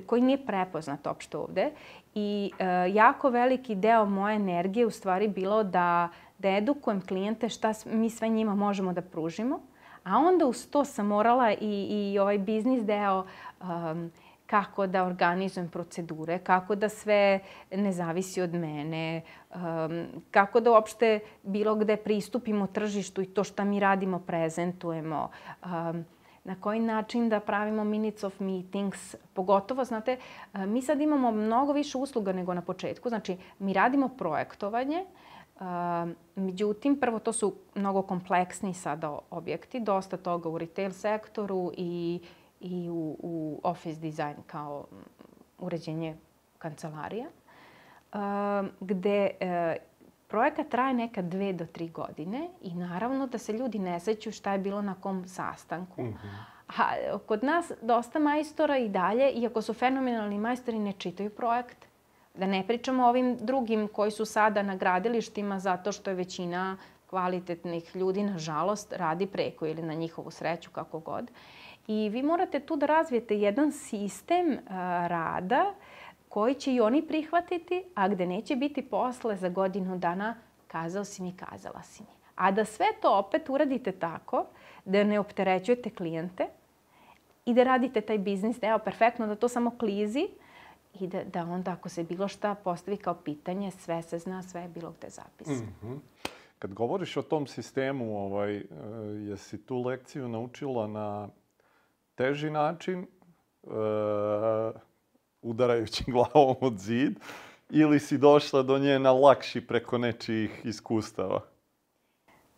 [0.07, 1.71] koji nije prepoznat opšte ovde.
[2.15, 7.73] I uh, jako veliki deo moje energije u stvari bilo da, da edukujem klijente šta
[7.87, 9.61] mi sve njima možemo da pružimo.
[10.05, 13.27] A onda uz to sam morala i, i ovaj biznis deo
[13.61, 14.11] um,
[14.47, 19.23] kako da organizujem procedure, kako da sve ne zavisi od mene,
[19.55, 25.31] um, kako da uopšte bilo gde pristupimo tržištu i to što mi radimo prezentujemo.
[25.65, 26.05] Um,
[26.45, 30.17] na koji način da pravimo minutes of meetings, pogotovo, znate,
[30.53, 35.05] uh, mi sad imamo mnogo više usluga nego na početku, znači mi radimo projektovanje,
[35.61, 35.67] Uh,
[36.37, 42.21] međutim, prvo to su mnogo kompleksni sada objekti, dosta toga u retail sektoru i
[42.61, 44.87] i u, u office design kao
[45.59, 46.17] uređenje
[46.59, 47.27] kancelarija,
[48.13, 48.21] uh,
[48.81, 49.47] gde uh,
[50.29, 54.53] projekat traje neka dve do tri godine i naravno da se ljudi ne seću šta
[54.53, 56.03] je bilo na kom sastanku.
[56.03, 56.61] Mm -hmm.
[56.79, 61.87] A kod nas dosta majstora i dalje, iako su fenomenalni majstori, ne čitaju projekte.
[62.35, 66.77] Da ne pričamo o ovim drugim koji su sada na gradilištima zato što je većina
[67.07, 71.31] kvalitetnih ljudi, nažalost, radi preko ili na njihovu sreću, kako god.
[71.87, 74.59] I vi morate tu da razvijete jedan sistem
[75.07, 75.75] rada
[76.29, 80.35] koji će i oni prihvatiti, a gde neće biti posle za godinu dana
[80.67, 82.09] kazao si mi, kazala si mi.
[82.35, 84.47] A da sve to opet uradite tako
[84.85, 86.47] da ne opterećujete klijente
[87.45, 90.29] i da radite taj biznis deo perfektno, da to samo klizi
[91.01, 94.63] i da, da onda ako se bilo šta postavi kao pitanje, sve se zna, sve
[94.63, 95.57] je bilo gde zapisano.
[95.61, 95.99] Mm -hmm.
[96.59, 98.65] Kad govoriš o tom sistemu, ovaj, e,
[99.29, 101.29] jesi tu lekciju naučila na
[102.21, 103.07] teži način,
[103.63, 103.73] uh,
[105.43, 107.13] udarajući glavom od zid,
[107.71, 111.41] ili si došla do nje na lakši preko nečijih iskustava?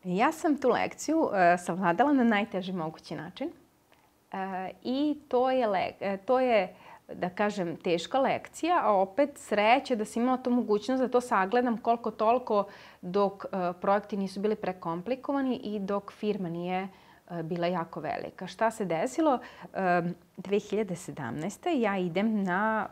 [0.04, 1.30] Ja sam tu lekciju uh,
[1.64, 3.48] savladala na najteži mogući način.
[4.32, 4.38] Uh,
[4.82, 6.74] I to je, le, uh, to je,
[7.14, 11.78] da kažem, teška lekcija, a opet sreće da sam imala tu mogućnost da to sagledam
[11.78, 12.64] koliko toliko
[13.02, 17.01] dok uh, projekti nisu bili prekomplikovani i dok firma nije E,
[17.42, 18.46] bila jako velika.
[18.46, 19.38] Šta se desilo?
[19.74, 21.68] 2017.
[21.68, 22.88] E, ja idem na,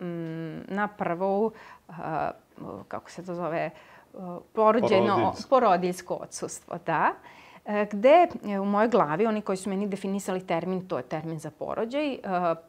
[0.00, 1.50] mm, na prvo,
[1.88, 1.92] e,
[2.88, 3.70] kako se to zove,
[4.52, 6.78] porođeno, porodilsko, porodilsko odsustvo.
[6.86, 7.12] Da.
[7.64, 11.50] Gde e, u mojoj glavi, oni koji su meni definisali termin, to je termin za
[11.50, 12.18] porođaj, e,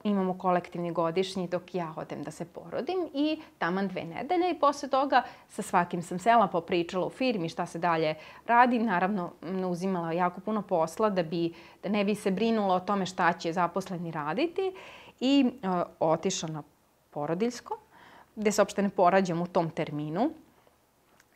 [0.04, 4.90] imamo kolektivni godišnji dok ja odem da se porodim i taman dve nedelje i posle
[4.90, 8.16] toga sa svakim sam sela popričala u firmi šta se dalje
[8.48, 8.80] radi.
[8.80, 9.32] Naravno,
[9.70, 13.54] uzimala jako puno posla da, bi, da ne bi se brinulo o tome šta će
[13.54, 14.74] zaposleni raditi
[15.20, 15.52] i
[16.00, 16.64] otišla na
[17.10, 17.78] porodiljsko,
[18.36, 20.32] gde se uopšte ne porađam u tom terminu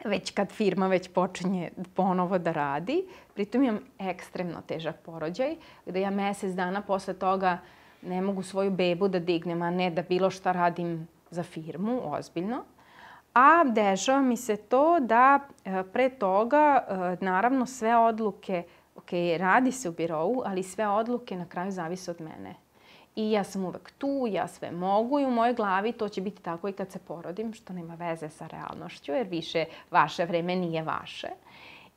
[0.06, 3.06] već kad firma već počinje ponovo da radi.
[3.34, 7.58] Pritom imam ekstremno težak porođaj, gde ja mesec dana posle toga
[8.02, 12.63] ne mogu svoju bebu da dignem, a ne da bilo šta radim za firmu, ozbiljno.
[13.34, 18.63] A dešava mi se to da e, pre toga, e, naravno, sve odluke,
[18.96, 22.64] ok, radi se u birovu, ali sve odluke na kraju zavise od mene.
[23.15, 26.41] I ja sam uvek tu, ja sve mogu i u mojoj glavi to će biti
[26.41, 30.84] tako i kad se porodim, što nema veze sa realnošću, jer više vaše vreme nije
[30.84, 31.28] vaše.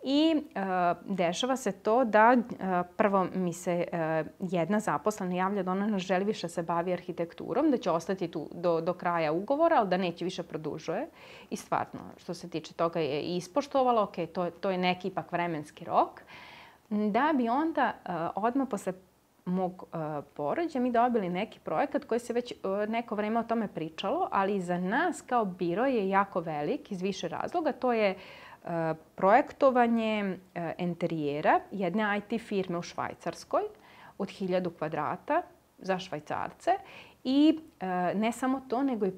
[0.03, 0.61] I e,
[1.05, 5.99] dešava se to da e, prvo mi se e, jedna zaposlena javlja da ona ne
[5.99, 9.97] želi više se bavi arhitekturom, da će ostati tu do, do kraja ugovora, ali da
[9.97, 11.09] neće više produžuje.
[11.51, 15.85] I stvarno, što se tiče toga je ispoštovala, ok, to, to je neki ipak vremenski
[15.85, 16.23] rok.
[16.91, 18.93] Da bi onda e, odmah posle
[19.49, 23.69] mog uh, porođa mi dobili neki projekat koji se već uh, neko vreme o tome
[23.69, 27.73] pričalo, ali za nas kao biro je jako velik iz više razloga.
[27.73, 28.71] To je uh,
[29.15, 33.63] projektovanje uh, interijera jedne IT firme u Švajcarskoj
[34.19, 35.43] od 1000 kvadrata
[35.79, 36.71] za švajcarce
[37.25, 39.13] i e, ne samo to, nego i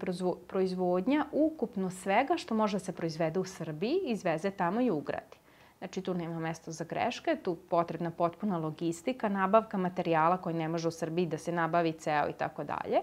[0.49, 5.40] proizvodnja ukupno svega što može da se proizvede u Srbiji, izveze tamo i ugradi.
[5.81, 10.89] Znači tu nema mesta za greške, tu potrebna potpuna logistika, nabavka materijala koji ne može
[10.89, 13.01] u Srbiji da se nabavi ceo i tako dalje.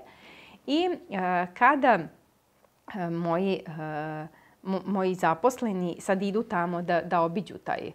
[0.67, 1.99] I e, kada
[2.95, 4.27] e, moji, e,
[4.85, 7.93] moji zaposleni sad idu tamo da, da obiđu taj e,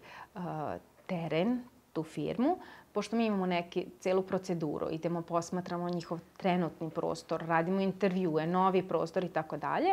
[1.06, 1.60] teren,
[1.92, 2.58] tu firmu,
[2.92, 9.24] pošto mi imamo neki, celu proceduru, idemo, posmatramo njihov trenutni prostor, radimo intervjue, novi prostor
[9.24, 9.90] i tako dalje.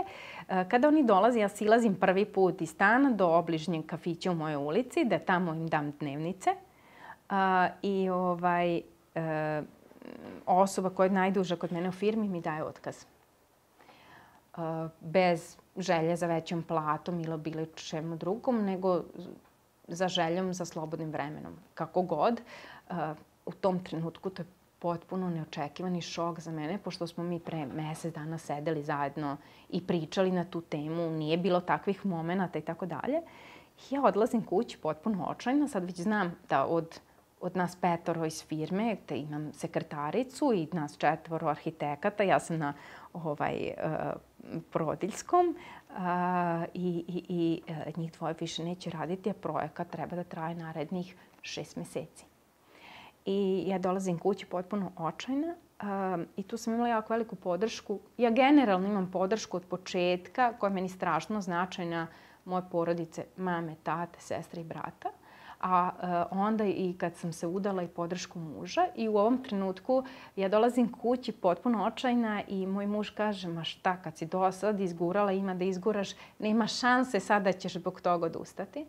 [0.49, 4.55] E, kada oni dolaze, ja silazim prvi put iz stana do obližnjeg kafića u mojoj
[4.55, 6.49] ulici, da tamo im dam dnevnice.
[7.81, 8.81] I ovaj, e,
[10.45, 13.05] osoba koja je najduža kod mene u firmi mi daje otkaz.
[14.57, 14.59] E,
[14.99, 19.03] bez želje za većom platom ili bilo čemu drugom, nego
[19.87, 21.53] za željom za slobodnim vremenom.
[21.73, 22.41] Kako god,
[23.45, 24.47] u tom trenutku to je
[24.79, 29.37] potpuno neočekivani šok za mene, pošto smo mi pre mesec dana sedeli zajedno
[29.69, 33.21] i pričali na tu temu, nije bilo takvih momenta i tako dalje.
[33.89, 36.99] Ja odlazim kući potpuno očajna, sad već znam da od,
[37.41, 42.73] od nas petoro iz firme, te imam sekretaricu i nas četvoro arhitekata, ja sam na
[43.13, 45.55] ovaj, uh, porodiljskom
[45.89, 45.95] uh,
[46.73, 51.15] i, i, i uh, njih dvoje više neće raditi, a projekat treba da traje narednih
[51.41, 52.28] šest meseci.
[53.25, 57.99] I ja dolazim kući potpuno očajna um, i tu sam imala jako veliku podršku.
[58.17, 62.07] Ja generalno imam podršku od početka koja je meni strašno značajna
[62.45, 65.09] moje porodice, mame, tate, sestre i brata.
[65.61, 65.89] A
[66.31, 70.03] uh, onda i kad sam se udala i podršku muža i u ovom trenutku
[70.35, 74.79] ja dolazim kući potpuno očajna i moj muž kaže ma šta kad si do sad
[74.79, 78.85] izgurala ima da izguraš, nema šanse sad da ćeš zbog toga odustati.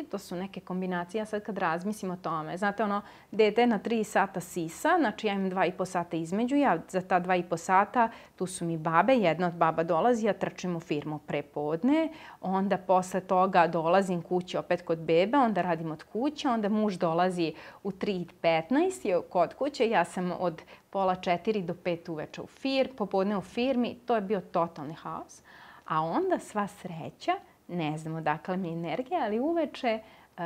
[0.00, 1.18] I to su neke kombinacije.
[1.18, 5.32] Ja sad kad razmislim o tome, znate ono, dete na 3 sata sisa, znači ja
[5.32, 9.54] imam 2,5 sata između, ja za ta 2,5 sata tu su mi babe, jedna od
[9.54, 12.08] baba dolazi, ja trčim u firmu prepodne,
[12.40, 17.54] onda posle toga dolazim kući opet kod bebe, onda radim od kuće, onda muž dolazi
[17.82, 22.96] u 3.15 je kod kuće, ja sam od pola 4 do 5 uveče u fir,
[22.96, 25.42] popodne u firmi, to je bio totalni haos.
[25.86, 27.32] A onda sva sreća
[27.68, 29.98] ne znam odakle mi energija, ali uveče
[30.38, 30.42] uh,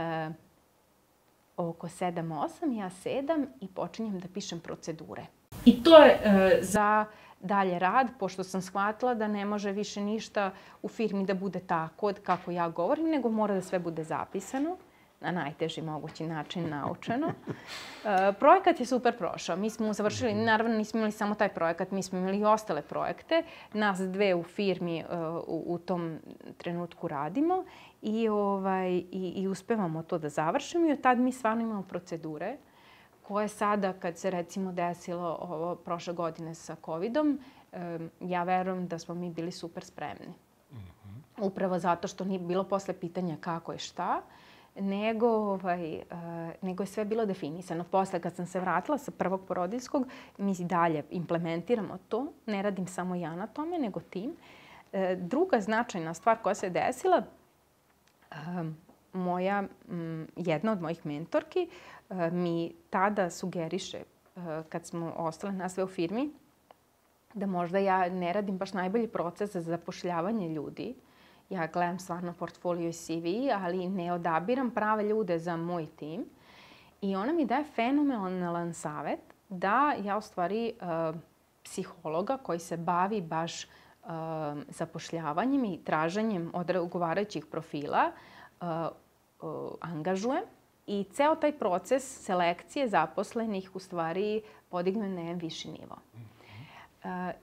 [1.56, 5.26] oko 7-8 ja sedam i počinjem da pišem procedure.
[5.64, 7.04] I to je uh, za
[7.40, 10.50] dalje rad, pošto sam shvatila da ne može više ništa
[10.82, 14.76] u firmi da bude tako kako ja govorim, nego mora da sve bude zapisano
[15.20, 17.32] na najteži mogući način naučeno.
[18.04, 19.56] E, projekat je super prošao.
[19.56, 23.42] Mi smo završili, naravno nismo imali samo taj projekat, mi smo imali i ostale projekte.
[23.72, 25.04] Nas dve u firmi e,
[25.46, 26.18] u, u tom
[26.56, 27.64] trenutku radimo
[28.02, 32.56] i, ovaj, i, i uspevamo to da završimo i od tad mi stvarno imamo procedure
[33.22, 37.40] koje sada, kad se recimo desilo ovo prošle godine sa COVID-om,
[37.72, 40.34] e, ja verujem da smo mi bili super spremni.
[40.72, 41.42] Mhm.
[41.42, 44.22] Upravo zato što nije bilo posle pitanja kako je šta,
[44.80, 46.02] nego, ovaj, uh,
[46.62, 47.84] nego je sve bilo definisano.
[47.84, 50.06] Posle, kad sam se vratila sa prvog porodiljskog,
[50.38, 52.26] mi dalje implementiramo to.
[52.46, 54.30] Ne radim samo ja na tome, nego tim.
[54.92, 57.22] Uh, druga značajna stvar koja se desila,
[58.30, 58.36] uh,
[59.12, 61.68] moja, um, jedna od mojih mentorki
[62.08, 64.02] uh, mi tada sugeriše,
[64.68, 66.30] kad smo ostale na sve u firmi,
[67.34, 70.94] da možda ja ne radim baš najbolji proces za zapošljavanje ljudi,
[71.50, 73.26] ja gledam stvarno portfolio i CV,
[73.64, 76.24] ali ne odabiram prave ljude za moj tim.
[77.00, 81.20] I ona mi daje fenomenalan savet da ja u stvari uh,
[81.64, 84.10] psihologa koji se bavi baš uh,
[84.68, 88.12] zapošljavanjem i traženjem odgovarajućih profila
[88.60, 88.66] uh,
[89.80, 90.44] angažujem
[90.86, 95.96] i ceo taj proces selekcije zaposlenih u stvari podigne na jedan viši nivo.
[96.14, 96.29] Mm.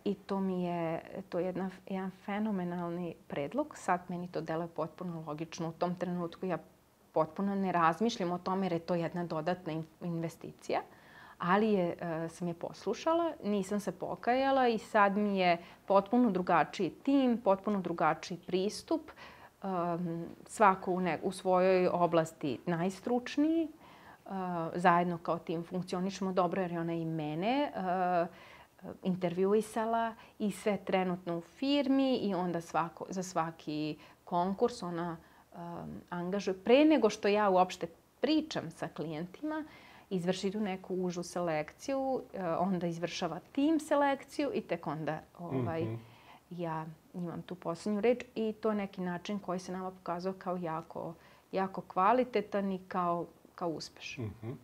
[0.04, 3.74] I to mi je to je jedna, jedan fenomenalni predlog.
[3.78, 5.70] Sad meni to deluje potpuno logično.
[5.70, 6.58] U tom trenutku ja
[7.12, 10.82] potpuno ne razmišljam o tome jer je to jedna dodatna investicija.
[11.38, 16.90] Ali je, uh, sam je poslušala, nisam se pokajala i sad mi je potpuno drugačiji
[16.90, 19.12] tim, potpuno drugačiji pristup.
[19.64, 23.68] um, svako u, ne, u svojoj oblasti najstručniji,
[24.26, 24.32] uh,
[24.76, 28.28] zajedno kao tim funkcionišemo dobro jer je ona i mene uh,
[29.04, 35.18] intervjuisala i sve trenutno u firmi i onda svako, za svaki konkurs ona
[35.54, 36.64] um, angažuje.
[36.64, 37.88] Pre nego što ja uopšte
[38.22, 39.64] pričam sa klijentima,
[40.10, 42.22] izvrši tu neku užu selekciju, uh,
[42.60, 46.00] onda izvršava tim selekciju i tek onda ovaj, mm -hmm.
[46.50, 50.58] ja imam tu poslednju reč i to je neki način koji se nama pokazao kao
[50.58, 51.14] jako,
[51.52, 54.26] jako kvalitetan i kao, kao uspešan.
[54.26, 54.56] Mm -hmm.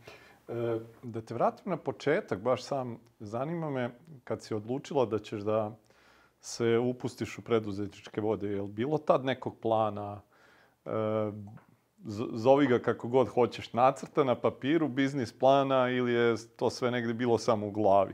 [0.47, 3.89] E, da te vratim na početak, baš sam zanima me
[4.23, 5.75] kad si odlučila da ćeš da
[6.41, 10.21] se upustiš u preduzetničke vode, je li bilo tad nekog plana,
[10.85, 10.89] e,
[12.33, 17.13] zovi ga kako god hoćeš, nacrta na papiru, biznis plana ili je to sve negde
[17.13, 18.13] bilo samo u glavi?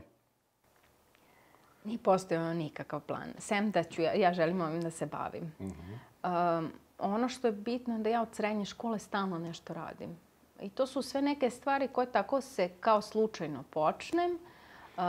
[1.84, 3.28] Nije postojao nikakav plan.
[3.38, 5.52] Sem da ću, ja, ja želim ovim da se bavim.
[5.58, 6.58] Uh -huh.
[6.58, 10.16] um, ono što je bitno je da ja od srednje škole stalno nešto radim.
[10.62, 14.38] I to su sve neke stvari koje tako se kao slučajno počnem.
[14.96, 15.02] Uh,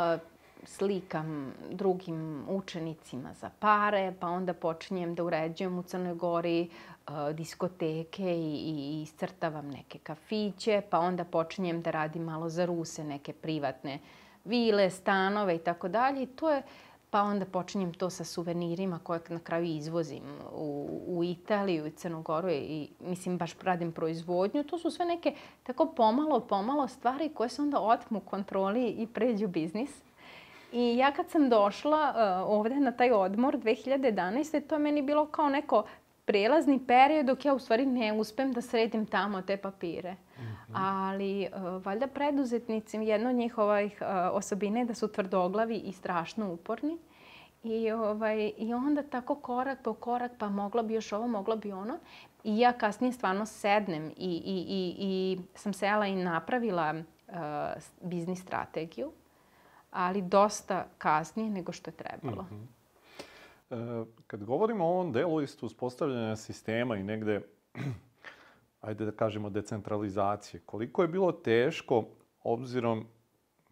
[0.63, 6.69] slikam drugim učenicima za pare, pa onda počinjem da uređujem u Crnoj Gori
[7.07, 13.03] uh, diskoteke i, i iscrtavam neke kafiće, pa onda počinjem da radim malo za Ruse,
[13.03, 13.99] neke privatne
[14.45, 16.25] vile, stanove i tako dalje.
[16.25, 16.63] To je
[17.11, 22.49] pa onda počinjem to sa suvenirima koje na kraju izvozim u, u Italiju i Crnogoru
[22.49, 24.63] i mislim baš radim proizvodnju.
[24.63, 29.47] To su sve neke tako pomalo, pomalo stvari koje se onda otmu kontroli i pređu
[29.47, 30.01] biznis.
[30.71, 34.67] I ja kad sam došla uh, ovde na taj odmor 2011.
[34.67, 35.83] to je meni bilo kao neko
[36.25, 40.13] prelazni period dok ja u stvari ne uspem da sredim tamo te papire.
[40.13, 40.73] Mm -hmm.
[40.73, 46.53] Ali uh, valjda preduzetnici, jedna od njihovih uh, osobine je da su tvrdoglavi i strašno
[46.53, 46.97] uporni.
[47.63, 51.71] I, ovaj, I onda tako korak po korak, pa moglo bi još ovo, moglo bi
[51.71, 51.97] ono.
[52.43, 56.93] I ja kasnije stvarno sednem i, i, i, i sam sela i napravila
[57.27, 57.35] uh,
[58.01, 59.11] biznis strategiju,
[59.91, 62.41] ali dosta kasnije nego što je trebalo.
[62.43, 62.80] Mm -hmm.
[64.27, 67.41] Kad govorimo o ovom delu isto uspostavljanja sistema i negde,
[68.81, 72.05] ajde da kažemo, decentralizacije, koliko je bilo teško,
[72.43, 73.05] obzirom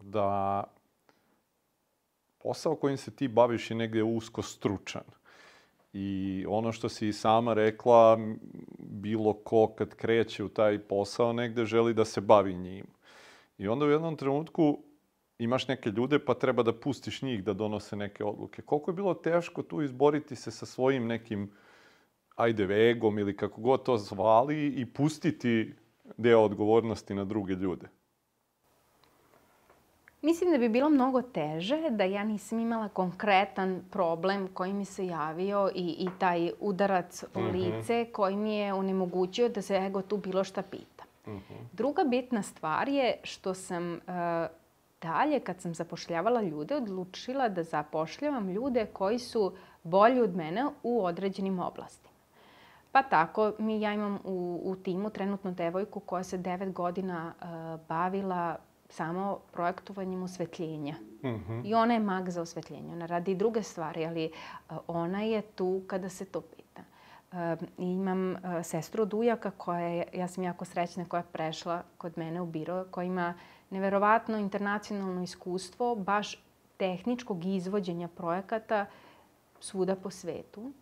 [0.00, 0.64] da
[2.38, 5.04] posao kojim se ti baviš je negde usko stručan.
[5.92, 8.18] I ono što si i sama rekla,
[8.78, 12.86] bilo ko kad kreće u taj posao negde želi da se bavi njim.
[13.58, 14.78] I onda u jednom trenutku
[15.40, 18.62] imaš neke ljude pa treba da pustiš njih da donose neke odluke.
[18.62, 21.50] Koliko je bilo teško tu izboriti se sa svojim nekim,
[22.36, 25.74] ajde, vegom ili kako god to zvali i pustiti
[26.16, 27.88] deo odgovornosti na druge ljude?
[30.22, 35.06] Mislim da bi bilo mnogo teže da ja nisam imala konkretan problem koji mi se
[35.06, 37.52] javio i, i taj udarac u mm -hmm.
[37.52, 41.04] lice koji mi je onemogućio da se ego tu bilo šta pita.
[41.26, 41.64] Mm -hmm.
[41.72, 44.00] Druga bitna stvar je što sam uh,
[45.02, 51.04] dalje, kad sam zapošljavala ljude, odlučila da zapošljavam ljude koji su bolji od mene u
[51.04, 52.10] određenim oblastima.
[52.92, 57.46] Pa tako, mi, ja imam u, u timu trenutno devojku koja se devet godina uh,
[57.88, 58.56] bavila
[58.88, 60.94] samo projektovanjem osvetljenja.
[61.22, 61.62] Mm -hmm.
[61.64, 62.92] I ona je mag za osvetljenje.
[62.92, 64.32] Ona radi druge stvari, ali
[64.86, 66.82] ona je tu kada se to pita.
[67.32, 67.38] Uh,
[67.78, 72.18] imam uh, sestru od ujaka koja je, ja sam jako srećna, koja je prešla kod
[72.18, 73.34] mene u biro, koja ima
[73.70, 76.44] neverovatno internacionalno iskustvo baš
[76.76, 78.86] tehničkog izvođenja projekata
[79.60, 80.72] svuda po svetu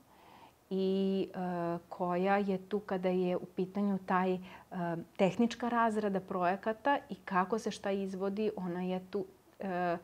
[0.70, 4.40] i uh, koja je tu kada je u pitanju taj uh,
[5.16, 9.18] tehnička razrada projekata i kako se šta izvodi, ona je tu
[9.60, 9.98] uh,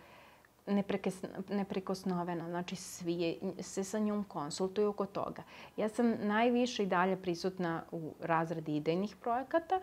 [1.49, 2.49] neprekosnovena.
[2.49, 5.43] Znači, svi se sa njom konsultuju oko toga.
[5.77, 9.81] Ja sam najviše i dalje prisutna u razradi idejnih projekata.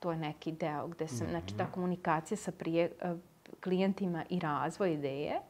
[0.00, 1.30] To je neki deo gde sam, mm -hmm.
[1.30, 2.90] znači ta komunikacija sa prije,
[3.60, 5.40] klijentima i razvoj ideje.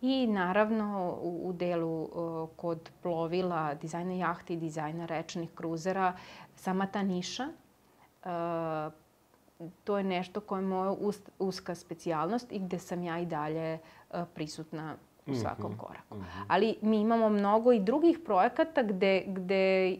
[0.00, 6.12] I naravno u, u delu uh, kod plovila, dizajna jahti, dizajna rečnih kruzera,
[6.56, 7.48] sama ta niša,
[8.24, 8.92] uh,
[9.84, 10.94] to je nešto koje je moja
[11.38, 14.96] uska specijalnost i gde sam ja i dalje uh, prisutna
[15.26, 15.78] u mhm, svakom mm -hmm.
[15.78, 16.16] koraku.
[16.16, 16.44] Mm -hmm.
[16.48, 19.96] Ali mi imamo mnogo i drugih projekata gde, gde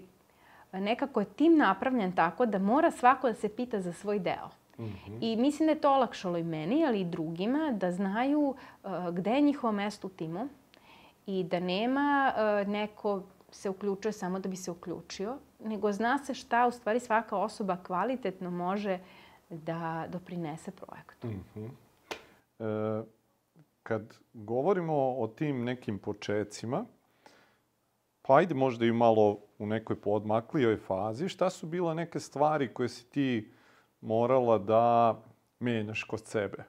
[0.81, 4.49] nekako je tim napravljen tako da mora svako da se pita za svoj deo.
[4.79, 5.19] -hmm.
[5.21, 9.31] I mislim da je to olakšalo i meni, ali i drugima, da znaju uh, gde
[9.31, 10.49] je njihovo mesto u timu
[11.27, 16.35] i da nema uh, neko se uključuje samo da bi se uključio, nego zna se
[16.35, 18.99] šta u stvari svaka osoba kvalitetno može
[19.51, 21.27] da doprinese projektu.
[21.27, 21.71] Mm -hmm.
[22.59, 23.05] e,
[23.83, 26.85] kad govorimo o tim nekim počecima,
[28.27, 32.89] pa ajde možda i malo u nekoj podmaklijoj fazi, šta su bila neke stvari koje
[32.89, 33.53] si ti
[34.01, 35.15] morala da
[35.61, 36.65] menjaš kod sebe?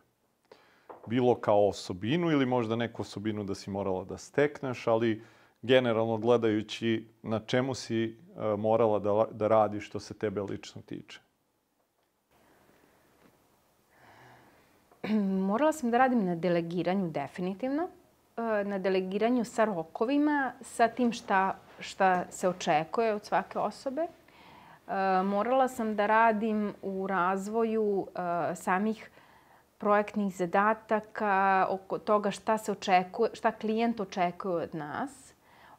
[1.08, 5.24] Bilo kao osobinu ili možda neku osobinu da si morala da stekneš, ali
[5.62, 11.20] generalno gledajući na čemu si uh, morala da, da radiš što se tebe lično tiče?
[15.50, 18.05] Morala sam da radim na delegiranju definitivno, e,
[18.66, 24.02] na delegiranju sa rokovima, sa tim šta, šta se očekuje od svake osobe.
[24.02, 24.10] E,
[25.24, 28.08] morala sam da radim u razvoju
[28.56, 29.10] samih
[29.78, 35.34] projektnih zadataka, oko toga šta se očekuje, šta klijent očekuje od nas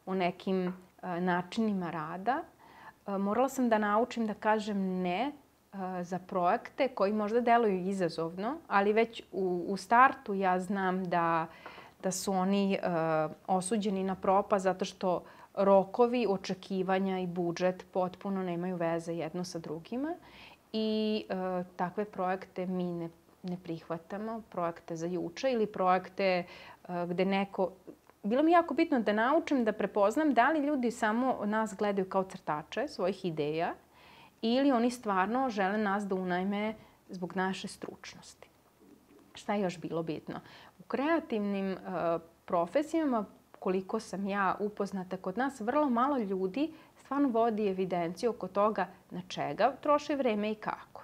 [0.05, 2.41] o nekim e, načinima rada.
[3.07, 8.57] E, morala sam da naučim da kažem ne e, za projekte koji možda deluju izazovno,
[8.67, 11.47] ali već u, u startu ja znam da,
[12.03, 12.79] da su oni
[13.47, 15.23] osuđeni na propa zato što
[15.57, 20.15] rokovi, očekivanja i budžet potpuno nemaju veze jedno sa drugima
[20.73, 23.09] i e, takve projekte mi ne,
[23.43, 26.45] ne prihvatamo, projekte za juče ili projekte e,
[27.07, 27.71] gde neko
[28.23, 32.23] bilo mi jako bitno da naučim da prepoznam da li ljudi samo nas gledaju kao
[32.23, 33.73] crtače svojih ideja
[34.41, 36.75] ili oni stvarno žele nas da unajme
[37.09, 38.47] zbog naše stručnosti.
[39.33, 40.39] Šta je još bilo bitno?
[40.87, 43.25] Kreativnim uh, profesijama,
[43.59, 49.21] koliko sam ja upoznata kod nas, vrlo malo ljudi stvarno vodi evidenciju oko toga na
[49.27, 51.03] čega troše vreme i kako.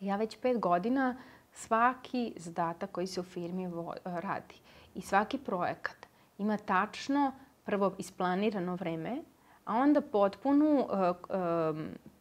[0.00, 1.16] Ja već pet godina
[1.52, 3.70] svaki zadatak koji se u firmi
[4.04, 4.54] radi
[4.94, 6.06] i svaki projekat
[6.38, 7.32] ima tačno
[7.64, 9.22] prvo isplanirano vreme,
[9.64, 11.76] a onda potpuno, uh,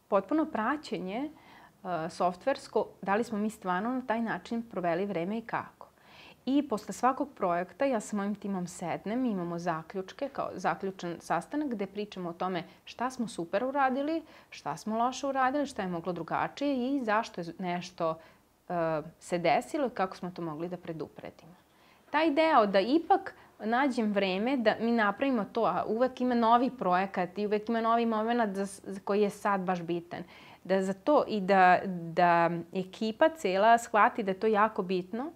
[0.07, 1.30] potpuno praćenje
[1.84, 5.73] uh, softversko, da li smo mi stvarno na taj način proveli vreme i kako.
[6.46, 11.70] I posle svakog projekta ja sa mojim timom sednem i imamo zaključke, kao zaključan sastanak
[11.70, 16.14] gde pričamo o tome šta smo super uradili, šta smo loše uradili, šta je moglo
[16.14, 18.76] drugačije i zašto je nešto uh,
[19.20, 21.54] se desilo i kako smo to mogli da predupredimo.
[22.12, 27.38] Taj deo da ipak nađem vreme da mi napravimo to, a uvek ima novi projekat
[27.38, 30.24] i uvek ima novi moment za, za koji je sad baš bitan.
[30.64, 35.32] Da za to i da, da ekipa cela shvati da je to jako bitno,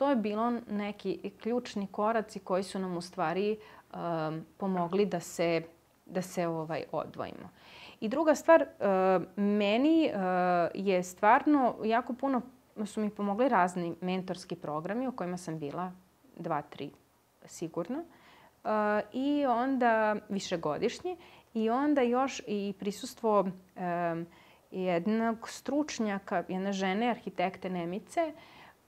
[0.00, 3.58] to je bilo neki ključni koraci koji su nam u stvari
[3.94, 5.62] um, pomogli da se,
[6.06, 7.48] da se ovaj odvojimo.
[8.00, 10.20] I druga stvar, uh, meni uh,
[10.74, 12.42] je stvarno jako puno
[12.86, 15.92] su mi pomogli razni mentorski programi u kojima sam bila
[16.36, 16.90] dva, tri
[17.44, 17.98] sigurno.
[17.98, 18.70] Uh,
[19.12, 21.16] I onda višegodišnji.
[21.54, 24.26] I onda još i prisustvo um,
[24.70, 28.32] jednog stručnjaka, jedne žene, arhitekte Nemice,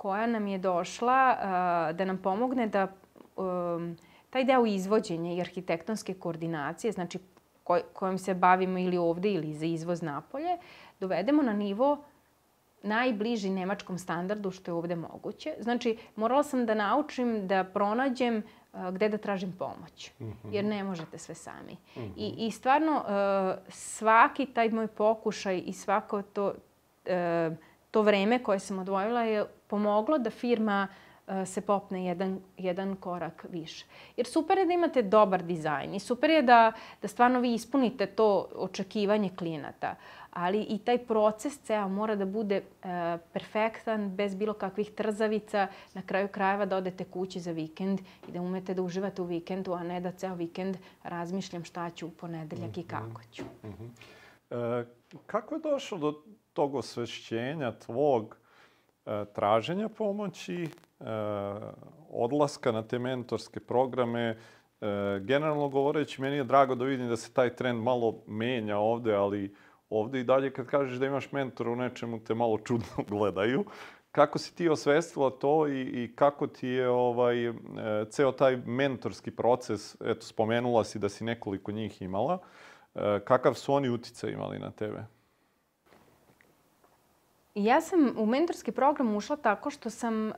[0.02, 1.36] koja nam je došla
[1.92, 2.88] da nam pomogne da
[3.36, 3.96] um,
[4.30, 7.18] taj deo izvođenja i arhitektonske koordinacije, znači
[7.64, 10.56] koj, kojim se bavimo ili ovde ili za izvoz napolje,
[11.00, 12.04] dovedemo na nivo
[12.82, 15.54] najbliži nemačkom standardu što je ovde moguće.
[15.60, 18.42] Znači, morala sam da naučim da pronađem
[18.92, 20.10] gde da tražim pomoć.
[20.18, 20.34] -hmm.
[20.52, 21.76] Jer ne možete sve sami.
[22.16, 23.04] I, I stvarno,
[23.68, 26.54] svaki taj moj pokušaj i svako to,
[27.92, 30.88] to vreme koje sam odvojila je pomoglo da firma
[31.46, 33.86] se popne jedan, jedan korak više.
[34.16, 36.72] Jer super je da imate dobar dizajn i super je da,
[37.02, 39.94] da stvarno vi ispunite to očekivanje klijenata
[40.32, 42.62] ali i taj proces ceo mora da bude e,
[43.32, 48.40] perfektan, bez bilo kakvih trzavica, na kraju krajeva da odete kući za vikend i da
[48.40, 52.70] umete da uživate u vikendu, a ne da ceo vikend razmišljam šta ću u ponedeljak
[52.70, 52.84] mm -hmm.
[52.84, 53.44] i kako ću.
[53.44, 54.80] Mm -hmm.
[54.80, 54.86] e,
[55.26, 56.22] kako je došlo do
[56.52, 58.36] tog osvešćenja tvog
[59.06, 60.68] e, traženja pomoći, e,
[62.10, 64.36] odlaska na te mentorske programe, e,
[65.20, 69.54] generalno govoreći, meni je drago da vidim da se taj trend malo menja ovde, ali
[69.92, 73.64] Ovde i dalje kad kažeš da imaš mentora u nečemu te malo čudno gledaju.
[74.12, 77.52] Kako si ti osvestila to i, i kako ti je ovaj, e,
[78.10, 82.38] ceo taj mentorski proces, eto, spomenula si da si nekoliko njih imala,
[82.94, 85.04] e, kakav su oni uticaj imali na tebe?
[87.54, 90.32] Ja sam u mentorski program ušla tako što sam uh,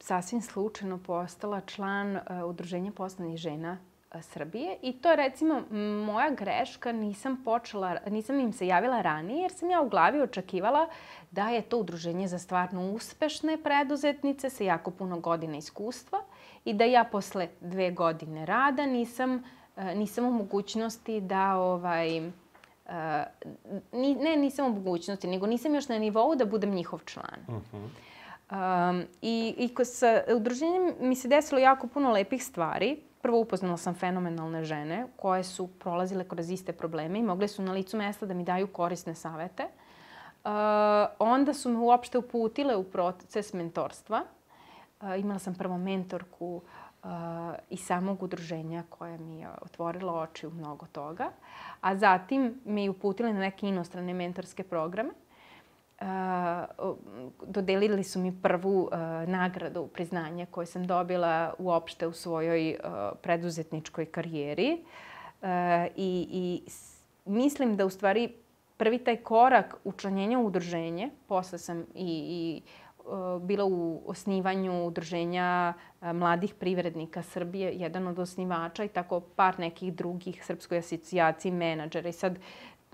[0.00, 3.78] sasvim slučajno postala član uh, Udruženja poslovnih žena
[4.22, 4.76] Srbije.
[4.82, 5.62] I to je recimo
[6.06, 10.88] moja greška, nisam počela, nisam im se javila ranije jer sam ja u glavi očekivala
[11.30, 16.18] da je to udruženje za stvarno uspešne preduzetnice sa jako puno godina iskustva
[16.64, 19.44] i da ja posle dve godine rada nisam,
[19.94, 22.30] nisam u mogućnosti da ovaj,
[23.92, 27.40] ne nisam u mogućnosti, nego nisam još na nivou da budem njihov član.
[27.48, 27.88] Uh -huh.
[28.50, 33.00] Um, I i ko sa udruženjem mi se desilo jako puno lepih stvari.
[33.22, 37.72] Prvo upoznala sam fenomenalne žene koje su prolazile kroz iste probleme i mogle su na
[37.72, 39.62] licu mesta da mi daju korisne savete.
[40.44, 40.50] Uh,
[41.18, 44.22] onda su me uopšte uputile u proces mentorstva.
[45.00, 46.62] Uh, imala sam prvo mentorku uh,
[47.70, 51.30] iz samog udruženja koja mi je otvorila oči u mnogo toga.
[51.80, 55.10] A zatim me i uputile na neke inostrane mentorske programe
[57.46, 58.88] dodelili su mi prvu
[59.26, 62.78] nagradu, priznanje koje sam dobila uopšte u svojoj
[63.22, 64.84] preduzetničkoj karijeri.
[65.96, 66.62] I, I
[67.24, 68.32] mislim da u stvari
[68.76, 72.62] prvi taj korak učlanjenja u udruženje, posle sam i, i
[73.40, 80.44] bila u osnivanju udruženja mladih privrednika Srbije, jedan od osnivača i tako par nekih drugih
[80.44, 82.08] srpskoj asocijaciji menadžera.
[82.08, 82.38] I sad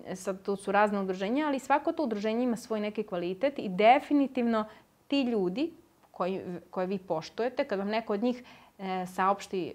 [0.06, 3.68] E, sad tu su razne udruženja, ali svako to udruženje ima svoj neki kvalitet i
[3.68, 4.64] definitivno
[5.08, 5.72] ti ljudi
[6.10, 6.40] koji,
[6.70, 8.42] koje vi poštujete, kad vam neko od njih
[8.78, 9.72] e, saopšti e,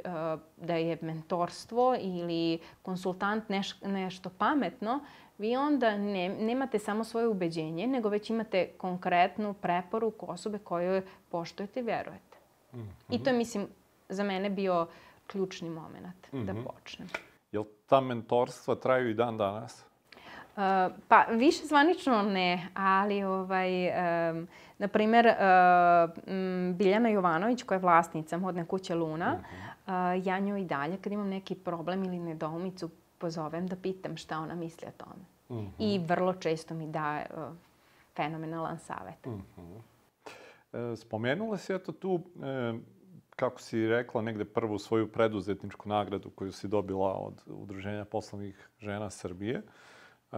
[0.57, 4.99] da je mentorstvo ili konsultant neš, nešto pametno,
[5.37, 11.79] vi onda ne, nemate samo svoje ubeđenje, nego već imate konkretnu preporuku osobe koju poštujete
[11.79, 12.37] i verujete.
[12.73, 13.15] Mm -hmm.
[13.15, 13.67] I to je, mislim,
[14.09, 14.87] za mene bio
[15.27, 16.45] ključni moment mm -hmm.
[16.45, 16.63] da mhm.
[16.63, 17.07] počnem.
[17.51, 19.87] Jel ta mentorstva traju i dan danas?
[21.07, 28.37] pa više zvanično ne, ali ovaj, um, na primer, uh, Biljana Jovanović koja je vlasnica
[28.37, 29.45] modne kuće Luna, uh
[29.87, 30.19] -huh.
[30.19, 34.39] uh, ja njoj i dalje kad imam neki problem ili nedoumicu pozovem da pitam šta
[34.39, 35.25] ona misli o tome.
[35.49, 35.69] Uh -huh.
[35.79, 37.55] I vrlo često mi daje uh,
[38.15, 39.25] fenomenalan savet.
[39.25, 40.93] Uh -huh.
[40.93, 42.73] e, spomenula si eto tu, e,
[43.29, 49.09] kako si rekla, negde prvu svoju preduzetničku nagradu koju si dobila od Udruženja poslovnih žena
[49.09, 49.61] Srbije.
[50.31, 50.37] Uh,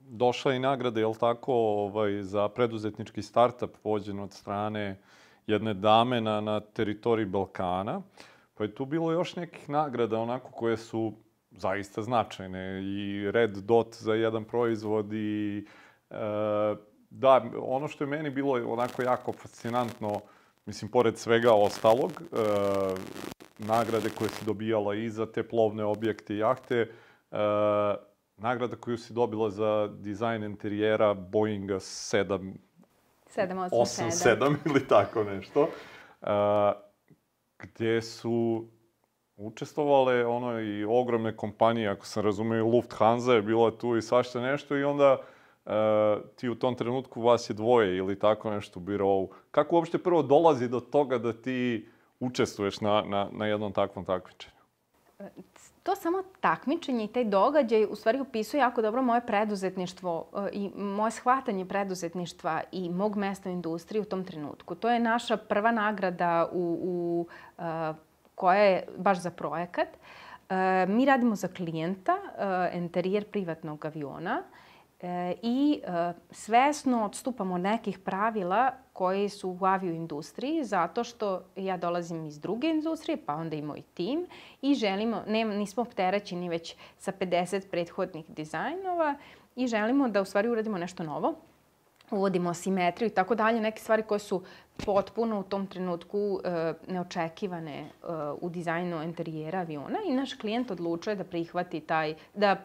[0.00, 5.00] došla je i nagrada, je li tako, ovaj, za preduzetnički startup vođen od strane
[5.46, 8.02] jedne dame na, na teritoriji Balkana.
[8.54, 11.12] Pa je tu bilo još nekih nagrada onako koje su
[11.56, 15.66] zaista značajne i Red Dot za jedan proizvod i
[16.10, 16.14] e,
[17.10, 20.20] da, ono što je meni bilo onako jako fascinantno,
[20.66, 22.36] mislim, pored svega ostalog, e,
[23.58, 27.36] nagrade koje si dobijala i za te plovne objekte i jahte, e,
[28.36, 32.52] nagrada koju si dobila za dizajn interijera Boeinga 7...
[33.36, 35.68] 787 ili tako nešto.
[36.20, 36.28] Uh,
[37.58, 38.68] gde su
[39.46, 44.76] učestvovale ono i ogromne kompanije, ako sam razumeo, Lufthansa je bila tu i svašta nešto
[44.76, 45.18] i onda
[45.64, 45.72] uh,
[46.36, 49.30] ti u tom trenutku vas je dvoje ili tako nešto u birovu.
[49.50, 51.88] Kako uopšte prvo dolazi do toga da ti
[52.20, 54.62] učestvuješ na, na, na jednom takvom takmičenju?
[55.82, 60.70] to samo takmičenje i taj događaj u stvari upisuje jako dobro moje preduzetništvo e, i
[60.76, 64.74] moje shvatanje preduzetništva i mog mesta u industriji u tom trenutku.
[64.74, 67.26] To je naša prva nagrada u, u,
[67.58, 67.64] uh,
[68.42, 69.88] koja je baš za projekat.
[69.88, 70.56] Uh,
[70.88, 74.42] mi radimo za klijenta, uh, interijer privatnog aviona
[75.02, 81.76] e, i e, svesno odstupamo od nekih pravila koji su u avioindustriji zato što ja
[81.76, 84.26] dolazim iz druge industrije, pa onda i moj tim
[84.62, 89.14] i želimo, ne, nismo opterećeni već sa 50 prethodnih dizajnova
[89.56, 91.34] i želimo da u stvari uradimo nešto novo
[92.18, 94.42] uvodimo simetriju i tako dalje, neke stvari koje su
[94.86, 97.88] potpuno u tom trenutku e, neočekivane e,
[98.40, 102.56] u dizajnu interijera aviona i naš klijent odlučuje da prihvati taj, da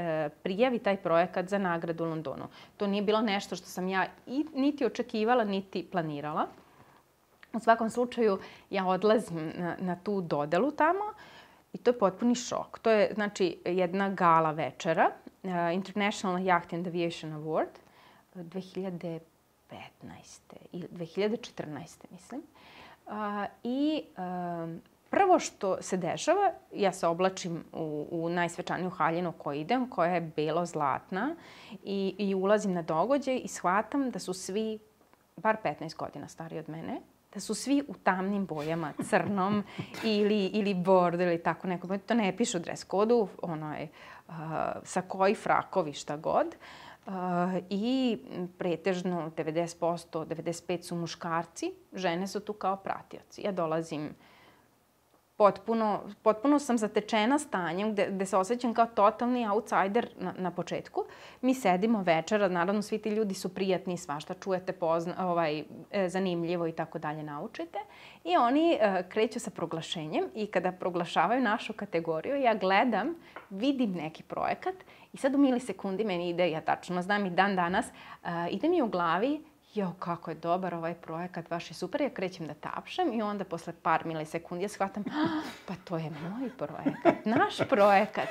[0.00, 2.44] E, prijavi taj projekat za nagradu u Londonu.
[2.76, 6.46] To nije bilo nešto što sam ja i, niti očekivala, niti planirala.
[7.52, 8.38] U svakom slučaju,
[8.70, 11.12] ja odlazim na, na tu dodelu tamo
[11.72, 12.78] i to je potpuni šok.
[12.78, 15.10] To je, znači, jedna gala večera,
[15.42, 17.74] uh, International Yacht and Aviation Award,
[18.34, 19.20] 2015.
[20.72, 22.04] ili 2014.
[22.10, 22.42] mislim.
[23.06, 23.12] Uh,
[23.62, 24.04] I
[25.10, 30.32] Prvo što se dešava, ja se oblačim u, u najsvečaniju haljinu koju idem, koja je
[30.36, 31.34] belo-zlatna
[31.84, 34.78] i, i ulazim na događaj i shvatam da su svi,
[35.36, 37.00] bar 15 godina stari od mene,
[37.34, 39.64] da su svi u tamnim bojama, crnom
[40.04, 41.98] ili, ili bordo ili tako neko.
[41.98, 43.88] To ne piše u dress kodu, ono je
[44.28, 44.34] uh,
[44.84, 46.46] sa koji frakovi šta god.
[46.46, 46.89] Uh,
[47.70, 48.18] I
[48.58, 53.42] pretežno 90%, 95% su muškarci, žene su tu kao pratioci.
[53.42, 54.14] Ja dolazim
[55.40, 61.04] potpuno, potpuno sam zatečena stanjem gde, gde se osjećam kao totalni outsider na, na početku.
[61.40, 66.66] Mi sedimo večera, naravno svi ti ljudi su prijatni, svašta čujete, pozna, ovaj, e, zanimljivo
[66.66, 67.78] i tako dalje naučite.
[68.24, 73.14] I oni uh, kreću sa proglašenjem i kada proglašavaju našu kategoriju, ja gledam,
[73.50, 74.74] vidim neki projekat
[75.12, 78.82] i sad u milisekundi meni ide, ja tačno znam i dan danas, uh, ide mi
[78.82, 79.40] u glavi
[79.74, 83.44] jo, kako je dobar ovaj projekat, baš je super, ja krećem da tapšem i onda
[83.44, 85.04] posle par milisekundi ja shvatam,
[85.66, 88.28] pa to je moj projekat, naš projekat.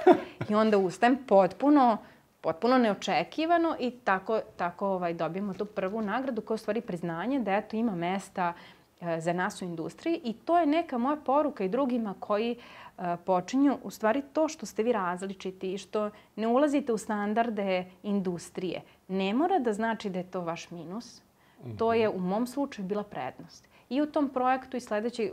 [0.49, 1.97] I onda ustajem potpuno,
[2.41, 7.51] potpuno neočekivano i tako, tako ovaj, dobijemo tu prvu nagradu koja u stvari priznanje da
[7.51, 8.53] eto ima mesta
[9.01, 12.55] e, za nas u industriji i to je neka moja poruka i drugima koji
[12.97, 17.85] e, počinju u stvari to što ste vi različiti i što ne ulazite u standarde
[18.03, 18.81] industrije.
[19.07, 21.21] Ne mora da znači da je to vaš minus,
[21.77, 23.67] To je u mom slučaju bila prednost.
[23.89, 25.31] I u tom projektu i sledeće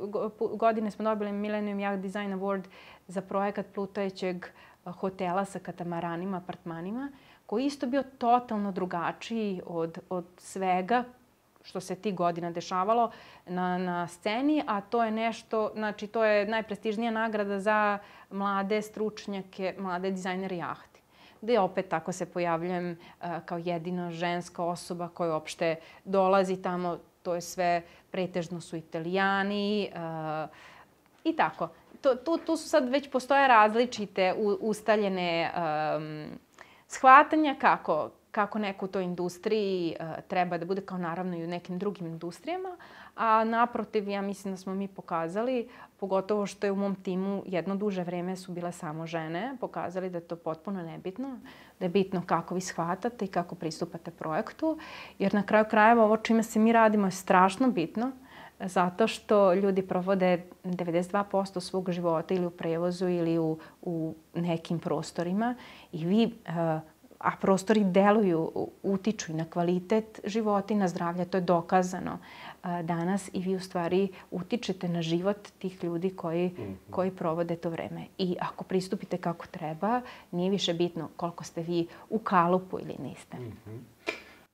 [0.56, 2.64] godine smo dobili Millennium Yacht Design Award
[3.08, 4.46] za projekat plutajućeg
[4.84, 7.10] hotela sa katamaranima, apartmanima,
[7.46, 11.04] koji isto bio totalno drugačiji od, od svega
[11.62, 13.10] što se ti godina dešavalo
[13.46, 17.98] na, na sceni, a to je nešto, znači to je najprestižnija nagrada za
[18.30, 20.95] mlade stručnjake, mlade dizajnere jahte
[21.40, 26.98] gde opet tako se pojavljujem uh, kao jedina ženska osoba koja uopšte dolazi tamo.
[27.22, 30.48] To je sve, pretežno su italijani uh,
[31.24, 31.68] i tako.
[32.00, 35.50] To, tu, tu su sad već postoje različite ustaljene
[36.88, 41.48] shvatanja kako, kako neko u toj industriji uh, treba da bude, kao naravno i u
[41.48, 42.76] nekim drugim industrijama,
[43.16, 47.76] a naprotiv, ja mislim da smo mi pokazali, pogotovo što je u mom timu jedno
[47.76, 51.38] duže vreme su bile samo žene, pokazali da je to potpuno nebitno,
[51.78, 54.78] da je bitno kako vi shvatate i kako pristupate projektu,
[55.18, 58.12] jer na kraju krajeva ovo čime se mi radimo je strašno bitno,
[58.60, 65.54] zato što ljudi provode 92% svog života ili u prevozu ili u, u nekim prostorima
[65.92, 66.80] i vi uh,
[67.18, 72.18] a prostori deluju, utiču i na kvalitet života i na zdravlje, to je dokazano
[72.82, 76.76] danas i vi u stvari utičete na život tih ljudi koji, mm -hmm.
[76.90, 78.06] koji provode to vreme.
[78.18, 80.00] I ako pristupite kako treba,
[80.30, 83.36] nije više bitno koliko ste vi u kalupu ili niste.
[83.36, 83.80] Mm -hmm.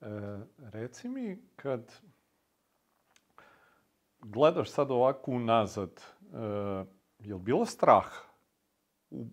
[0.01, 1.91] e, reci mi, kad
[4.19, 6.01] gledaš sad ovako unazad,
[6.33, 6.37] e,
[7.19, 8.05] je li bilo strah
[9.09, 9.25] u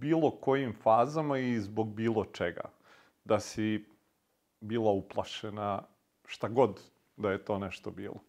[0.00, 2.64] bilo kojim fazama i zbog bilo čega?
[3.24, 3.84] Da si
[4.60, 5.82] bila uplašena,
[6.26, 6.80] šta god
[7.16, 8.20] da je to nešto bilo?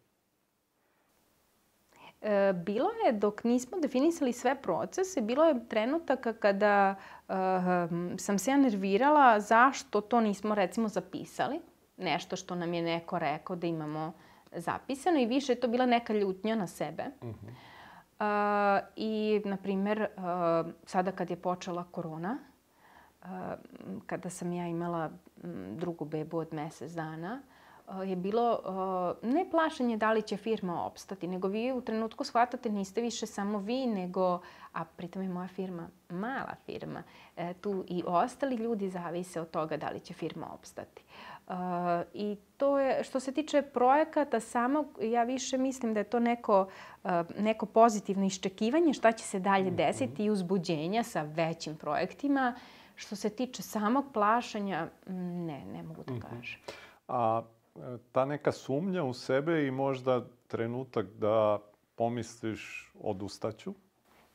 [2.22, 6.96] E, bilo je, dok nismo definisali sve procese, bilo je trenutaka kada
[7.28, 7.36] uh,
[8.18, 11.60] sam se ja nervirala zašto to nismo recimo zapisali.
[11.98, 14.14] Nešto što nam je neko rekao da imamo
[14.52, 17.04] zapisano i više je to bila neka ljutnja na sebe.
[17.22, 17.52] Uh -huh.
[18.20, 22.38] Uh, I, na primer, uh, sada kad je počela korona,
[23.22, 23.28] uh,
[24.06, 25.10] kada sam ja imala
[25.78, 27.42] drugu bebu od mesec dana,
[28.06, 28.60] je bilo
[29.22, 33.60] ne plašenje da li će firma opstati, nego vi u trenutku shvatate niste više samo
[33.60, 34.42] vi, nego,
[34.74, 37.04] a pritom je moja firma mala firma,
[37.38, 41.04] eh, tu i ostali ljudi zavise od toga da li će firma opstati.
[42.14, 46.68] I to je, što se tiče projekata samog, ja više mislim da je to neko,
[47.40, 49.76] neko pozitivno iščekivanje šta će se dalje mhm.
[49.76, 52.56] desiti i uzbuđenja sa većim projektima.
[52.96, 56.22] Što se tiče samog plašanja, ne, ne mogu da mhm.
[56.22, 56.60] kažem.
[57.08, 57.42] A
[58.12, 61.60] ta neka sumnja u sebe i možda trenutak da
[61.96, 63.74] pomisliš odustaću?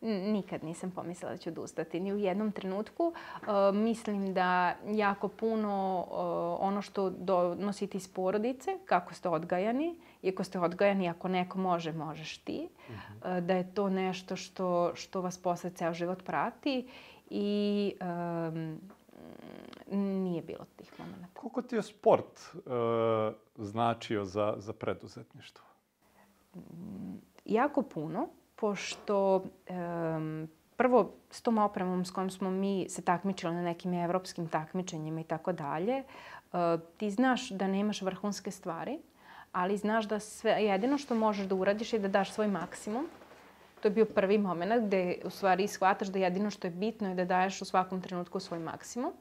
[0.01, 2.01] Nikad nisam pomislila da ću odustati.
[2.01, 3.07] Ni u jednom trenutku.
[3.07, 10.29] Uh, mislim da jako puno uh, ono što donosite iz porodice, kako ste odgajani, i
[10.29, 12.69] ako ste odgajani, ako neko može, možeš ti.
[12.89, 13.39] Uh -huh.
[13.39, 16.89] uh, da je to nešto što, što vas posle ceo život prati
[17.31, 17.93] i
[18.53, 18.81] um,
[19.97, 21.27] nije bilo tih momenta.
[21.35, 22.61] Koliko ti je sport e,
[23.57, 25.65] značio za, za preduzetništvo?
[27.45, 28.29] Jako puno,
[28.61, 29.73] pošto e,
[30.77, 35.25] prvo s tom opremom s kojom smo mi se takmičili na nekim evropskim takmičenjima i
[35.25, 36.05] tako dalje, e,
[36.97, 38.99] ti znaš da nemaš vrhunske stvari,
[39.53, 43.07] ali znaš da sve, jedino što možeš da uradiš je da daš svoj maksimum.
[43.81, 47.15] To je bio prvi moment gde u stvari shvataš da jedino što je bitno je
[47.15, 49.13] da daješ u svakom trenutku svoj maksimum.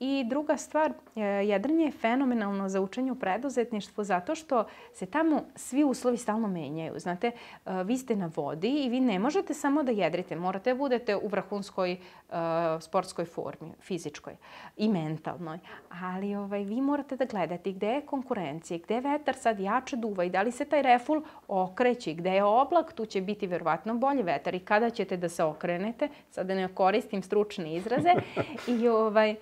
[0.00, 5.42] I druga stvar, e, jedranje je fenomenalno za učenje u preduzetništvu zato što se tamo
[5.54, 6.98] svi uslovi stalno menjaju.
[6.98, 10.78] Znate, e, vi ste na vodi i vi ne možete samo da jedrite, morate da
[10.78, 11.92] budete u vrhunskoj
[12.28, 12.34] uh,
[12.80, 14.36] sportskoj formi, fizičkoj
[14.76, 15.58] i mentalnoj.
[16.02, 20.30] Ali ovaj, vi morate da gledate gde je konkurencija, gde vetar sad jače duva i
[20.30, 24.54] da li se taj reful okreće, gde je oblak, tu će biti verovatno bolji vetar
[24.54, 28.14] i kada ćete da se okrenete, sad da ne koristim stručne izraze,
[28.80, 29.36] i ovaj,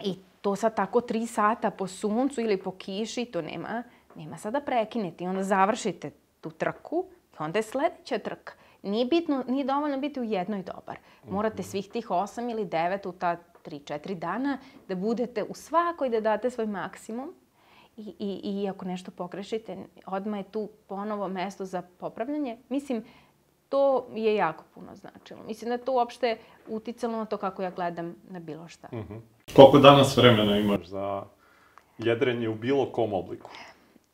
[0.00, 3.82] I to sad tako tri sata po suncu ili po kiši, to nema,
[4.14, 5.24] nema sad da prekinete.
[5.24, 8.52] I onda završite tu trku i onda je sledeća trka.
[8.82, 10.98] Nije, bitno, nije dovoljno biti u jednoj dobar.
[11.30, 16.08] Morate svih tih osam ili devet u ta tri, četiri dana da budete u svakoj
[16.08, 17.34] da date svoj maksimum
[17.96, 19.76] i, i, i ako nešto pogrešite,
[20.06, 22.58] odmah je tu ponovo mesto za popravljanje.
[22.68, 23.04] Mislim,
[23.68, 25.42] to je jako puno značilo.
[25.46, 26.38] Mislim da to uopšte
[26.68, 28.88] uticalo na to kako ja gledam na bilo šta.
[28.92, 29.20] Mm -hmm.
[29.56, 31.22] Koliko danas vremena imaš za
[31.98, 33.50] jedrenje u bilo kom obliku?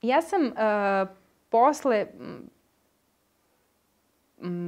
[0.03, 1.09] Ja sam uh,
[1.49, 2.07] posle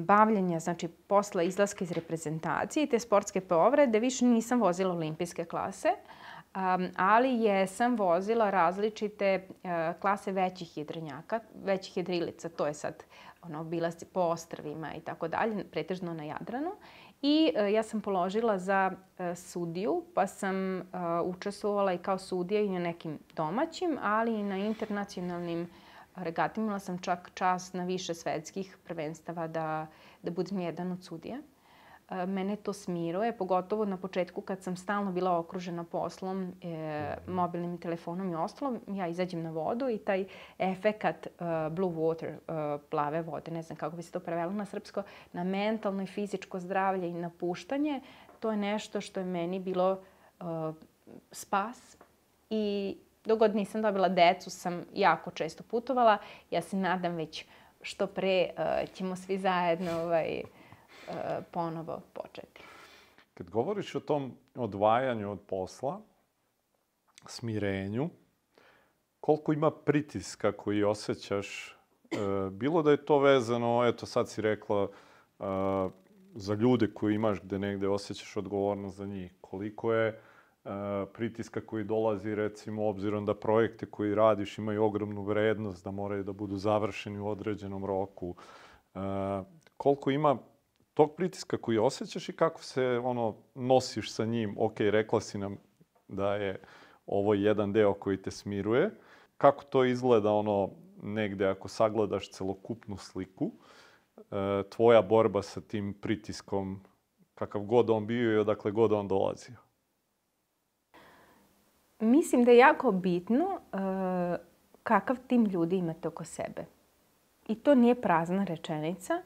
[0.04, 5.88] bavljenja, znači posle izlaska iz reprezentacije i te sportske povrede, više nisam vozila olimpijske klase,
[5.88, 13.04] um, ali jesam vozila različite uh, klase većih jedrenjaka, većih jedrilica, to je sad
[13.42, 16.70] ono, obilasci po ostravima i tako dalje, pretežno na Jadranu.
[17.26, 20.84] I uh, ja sam položila za uh, sudiju, pa sam uh,
[21.24, 25.68] učestvovala i kao sudija i na nekim domaćim, ali i na internacionalnim uh,
[26.16, 26.60] regati.
[26.60, 29.86] Imala sam čak čast na više svetskih prvenstava da,
[30.22, 31.38] da budem jedan od sudija.
[32.10, 37.78] E, mene to smiruje, pogotovo na početku kad sam stalno bila okružena poslom, e, mobilnim
[37.78, 38.80] telefonom i ostalom.
[38.88, 40.24] Ja izađem na vodu i taj
[40.58, 44.64] efekat uh, blue water, uh, plave vode, ne znam kako bi se to prevelo na
[44.64, 45.02] srpsko,
[45.32, 48.00] na mentalno i fizičko zdravlje i napuštanje,
[48.40, 49.98] to je nešto što je meni bilo
[50.40, 50.74] uh,
[51.32, 51.96] spas
[52.50, 52.96] i
[53.26, 56.18] Dok god nisam dobila decu, sam jako često putovala.
[56.50, 57.44] Ja se nadam već
[57.82, 60.42] što pre uh, ćemo svi zajedno ovaj,
[61.50, 62.62] ponovo početi.
[63.34, 66.00] Kad govoriš o tom odvajanju od posla,
[67.26, 68.08] smirenju,
[69.20, 71.76] koliko ima pritiska koji osjećaš,
[72.12, 75.92] uh, bilo da je to vezano, eto sad si rekla, uh,
[76.34, 80.20] za ljude koji imaš gde negde osjećaš odgovornost za njih, koliko je
[81.12, 86.32] pritiska koji dolazi, recimo, obzirom da projekte koji radiš imaju ogromnu vrednost, da moraju da
[86.32, 88.34] budu završeni u određenom roku.
[89.76, 90.38] Koliko ima
[90.96, 94.56] tog pritiska koji osjećaš i kako se ono nosiš sa njim?
[94.58, 95.56] Ok, rekla si nam
[96.08, 96.60] da je
[97.06, 98.90] ovo jedan deo koji te smiruje.
[99.38, 100.70] Kako to izgleda ono
[101.02, 103.52] negde ako sagledaš celokupnu sliku?
[104.68, 106.80] Tvoja borba sa tim pritiskom,
[107.34, 109.56] kakav god on bio i odakle god on dolazio?
[112.00, 113.80] Mislim da je jako bitno uh,
[114.82, 116.64] kakav tim ljudi imate oko sebe.
[117.48, 119.22] I to nije prazna rečenica,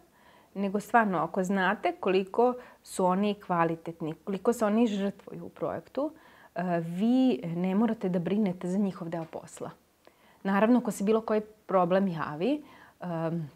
[0.61, 6.62] nego stvarno ako znate koliko su oni kvalitetni, koliko se oni žrtvuju u projektu, uh,
[6.78, 9.70] vi ne morate da brinete za njihov deo posla.
[10.42, 12.62] Naravno, ako se bilo koji problem javi,
[13.00, 13.50] um,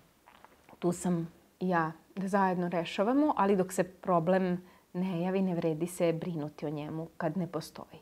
[0.78, 4.60] tu sam ja da zajedno rešavamo, ali dok se problem
[4.92, 7.98] ne javi, ne vredi se brinuti o njemu kad ne postoji.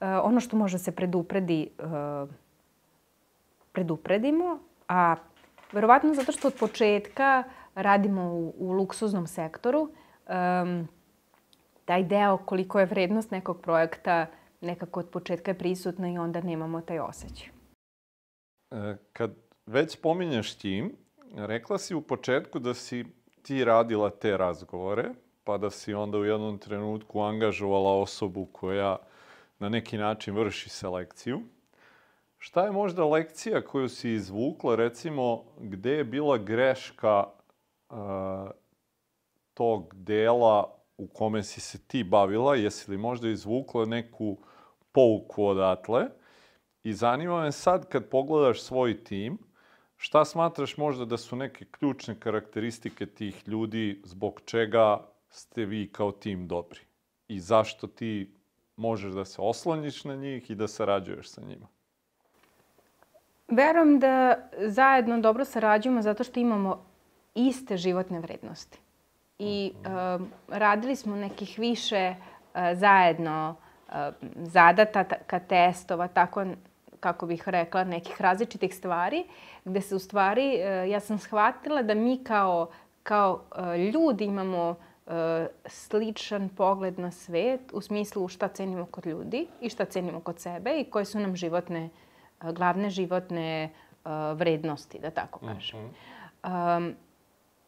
[0.00, 1.70] Eh, ono što može se predupredi,
[3.72, 4.58] predupredimo,
[4.88, 5.16] a
[5.72, 7.44] verovatno zato što od početka
[7.82, 10.88] radimo u, u luksuznom sektoru, um,
[11.84, 14.26] taj deo koliko je vrednost nekog projekta
[14.60, 17.48] nekako od početka je prisutna i onda nemamo taj osjećaj.
[18.70, 19.34] E, kad
[19.66, 20.96] već pominješ tim,
[21.34, 23.04] rekla si u početku da si
[23.42, 25.10] ti radila te razgovore,
[25.44, 28.96] pa da si onda u jednom trenutku angažovala osobu koja
[29.58, 31.40] na neki način vrši selekciju.
[32.38, 37.24] Šta je možda lekcija koju si izvukla, recimo, gde je bila greška
[39.54, 44.36] tog dela u kome si se ti bavila, jesi li možda izvukla neku
[44.92, 46.06] pouku odatle?
[46.82, 49.38] I zanima me sad kad pogledaš svoj tim,
[49.96, 56.12] šta smatraš možda da su neke ključne karakteristike tih ljudi zbog čega ste vi kao
[56.12, 56.80] tim dobri?
[57.28, 58.34] I zašto ti
[58.76, 61.66] možeš da se osloniš na njih i da sarađuješ sa njima?
[63.48, 66.84] Verujem da zajedno dobro sarađujemo zato što imamo
[67.34, 68.78] iste životne vrednosti.
[69.38, 73.54] I uh, radili smo nekih više uh, zajedno
[73.88, 73.94] uh,
[74.36, 76.44] zadataka, testova, tako
[77.00, 79.24] kako bih rekla, nekih različitih stvari,
[79.64, 82.68] gde se u stvari, uh, ja sam shvatila da mi kao,
[83.02, 84.74] kao uh, ljudi imamo
[85.66, 90.80] sličan pogled na svet u smislu šta cenimo kod ljudi i šta cenimo kod sebe
[90.80, 91.88] i koje su nam životne,
[92.40, 93.70] glavne životne
[94.34, 95.80] vrednosti, da tako kažem.
[95.80, 95.90] Mm
[96.42, 96.76] -hmm.
[96.76, 96.94] um,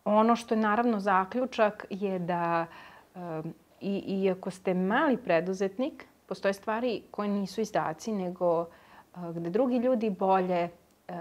[0.04, 2.66] ono što je naravno zaključak je da
[3.14, 9.76] um, i, iako ste mali preduzetnik, postoje stvari koje nisu izdaci, nego uh, gde drugi
[9.76, 10.68] ljudi bolje,
[11.08, 11.14] uh,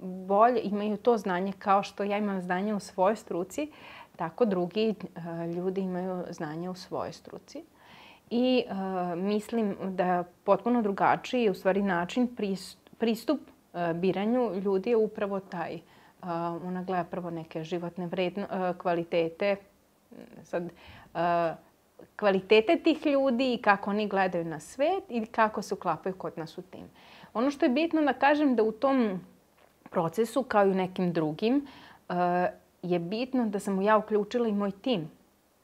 [0.00, 3.70] bolje imaju to znanje kao što ja imam znanje u svojoj struci,
[4.16, 7.64] tako drugi uh, ljudi imaju znanje u svojoj struci.
[8.30, 12.36] I uh, mislim da potpuno drugačiji, u stvari način
[12.98, 13.40] pristup
[13.94, 15.74] biranju ljudi je upravo taj.
[15.74, 15.80] Uh,
[16.64, 19.56] ona gleda prvo neke životne vredno, uh, kvalitete,
[20.42, 21.20] sad, uh,
[22.16, 26.58] kvalitete tih ljudi i kako oni gledaju na svet i kako se uklapaju kod nas
[26.58, 26.84] u tim.
[27.34, 29.20] Ono što je bitno da kažem da u tom
[29.90, 31.66] procesu, kao i u nekim drugim,
[32.08, 32.14] uh,
[32.82, 35.10] je bitno da sam ja uključila i moj tim.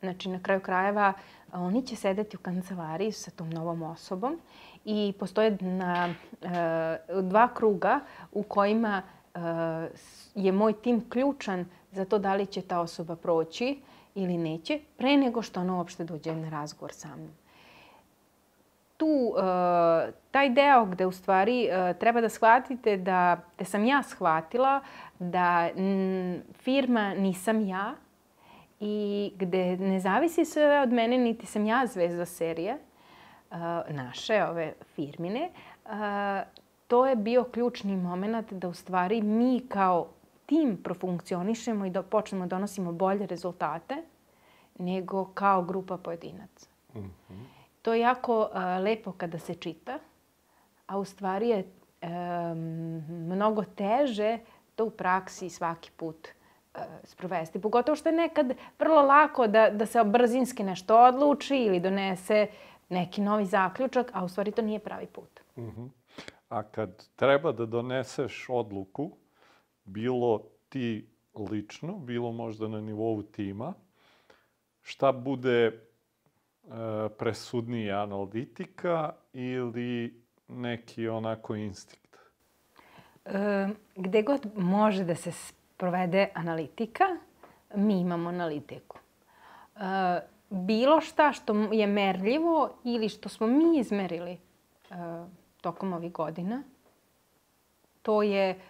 [0.00, 1.12] Znači, na kraju krajeva,
[1.52, 4.40] oni će sedeti u kancelariji sa tom novom osobom
[4.84, 6.14] i postoje na,
[7.22, 8.00] dva kruga
[8.32, 9.02] u kojima
[10.34, 13.80] je moj tim ključan za to da li će ta osoba proći
[14.14, 17.30] ili neće, pre nego što ona uopšte dođe na razgovor sa mnom.
[18.96, 19.42] Tu, uh,
[20.30, 24.80] taj deo gde u stvari uh, treba da shvatite da, da sam ja shvatila
[25.18, 25.68] da
[26.54, 27.94] firma nisam ja
[28.80, 32.78] i gde ne zavisi sve od mene, niti sam ja zvezda serije
[33.50, 33.56] uh,
[33.88, 35.50] naše, ove firmine,
[36.90, 40.06] to je bio ključni moment da u stvari mi kao
[40.46, 44.02] tim profunkcionišemo i da počnemo da donosimo bolje rezultate
[44.78, 46.68] nego kao grupa pojedinaca.
[46.94, 47.44] Mm -hmm.
[47.82, 49.98] To je jako uh, lepo kada se čita,
[50.86, 51.64] a u stvari je
[52.02, 52.08] um,
[53.08, 54.38] mnogo teže
[54.76, 56.28] to u praksi svaki put
[56.74, 57.60] uh, sprovesti.
[57.60, 62.46] Pogotovo što je nekad vrlo lako da, da se brzinski nešto odluči ili donese
[62.88, 65.40] neki novi zaključak, a u stvari to nije pravi put.
[65.56, 65.99] Uh mhm.
[66.50, 69.10] A kad treba da doneseš odluku,
[69.84, 73.74] bilo ti lično, bilo možda na nivou tima,
[74.82, 75.90] šta bude
[76.70, 82.16] E, presudnija analitika ili neki onako instinkt?
[83.24, 87.04] E, gde god može da se provede analitika,
[87.74, 88.98] mi imamo analitiku.
[89.76, 89.80] E,
[90.50, 94.38] bilo šta što je merljivo ili što smo mi izmerili e,
[95.60, 96.62] tokom ovih godina,
[98.02, 98.60] to je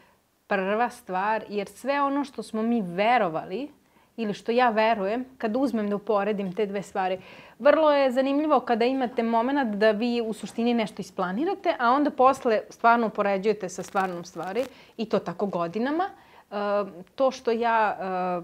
[0.47, 3.69] prva stvar, jer sve ono što smo mi verovali
[4.17, 7.19] ili što ja verujem, kad uzmem da uporedim te dve stvari,
[7.59, 12.61] vrlo je zanimljivo kada imate moment da vi u suštini nešto isplanirate, a onda posle
[12.71, 14.65] stvarno upoređujete sa stvarnom stvari
[14.97, 16.05] i to tako godinama.
[16.05, 16.55] E,
[17.15, 18.43] to što ja e,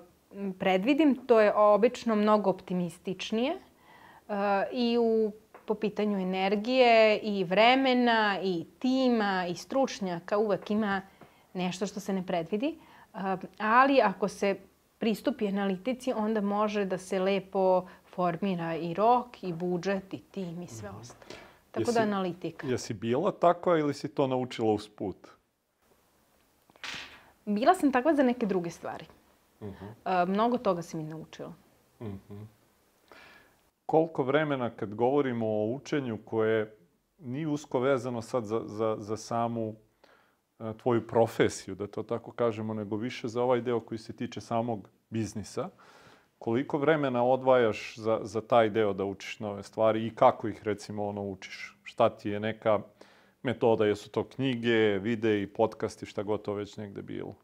[0.58, 3.58] predvidim, to je obično mnogo optimističnije e,
[4.72, 5.32] i u
[5.66, 11.02] po pitanju energije i vremena i tima i stručnjaka uvek ima
[11.54, 12.78] nešto što se ne predvidi.
[13.58, 14.56] Ali ako se
[14.98, 20.66] pristupi analitici, onda može da se lepo formira i rok, i budžet, i tim, i
[20.66, 21.00] sve mhm.
[21.00, 21.30] ostalo.
[21.70, 22.66] Tako da jesi, da analitika.
[22.66, 25.16] Jesi bila takva ili si to naučila uz put?
[27.44, 29.06] Bila sam takva za neke druge stvari.
[29.60, 29.84] Uh mhm.
[30.04, 30.22] -huh.
[30.22, 31.52] uh, mnogo toga sam i naučila.
[32.00, 32.18] Uh mhm.
[32.30, 32.46] -huh.
[33.86, 36.76] Koliko vremena kad govorimo o učenju koje
[37.18, 39.74] nije usko vezano sad za, za, za samu
[40.76, 44.88] tvoju profesiju, da to tako kažemo, nego više za ovaj deo koji se tiče samog
[45.10, 45.68] biznisa.
[46.38, 51.06] Koliko vremena odvajaš za, za taj deo da učiš nove stvari i kako ih recimo
[51.06, 51.78] ono učiš?
[51.82, 52.80] Šta ti je neka
[53.42, 57.34] metoda, jesu to knjige, videi, podcasti, šta god to već negde bilo?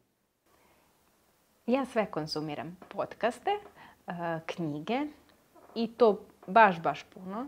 [1.67, 2.77] Ja sve konzumiram.
[2.89, 3.51] Podcaste,
[4.47, 5.01] knjige
[5.75, 7.47] i to baš, baš puno.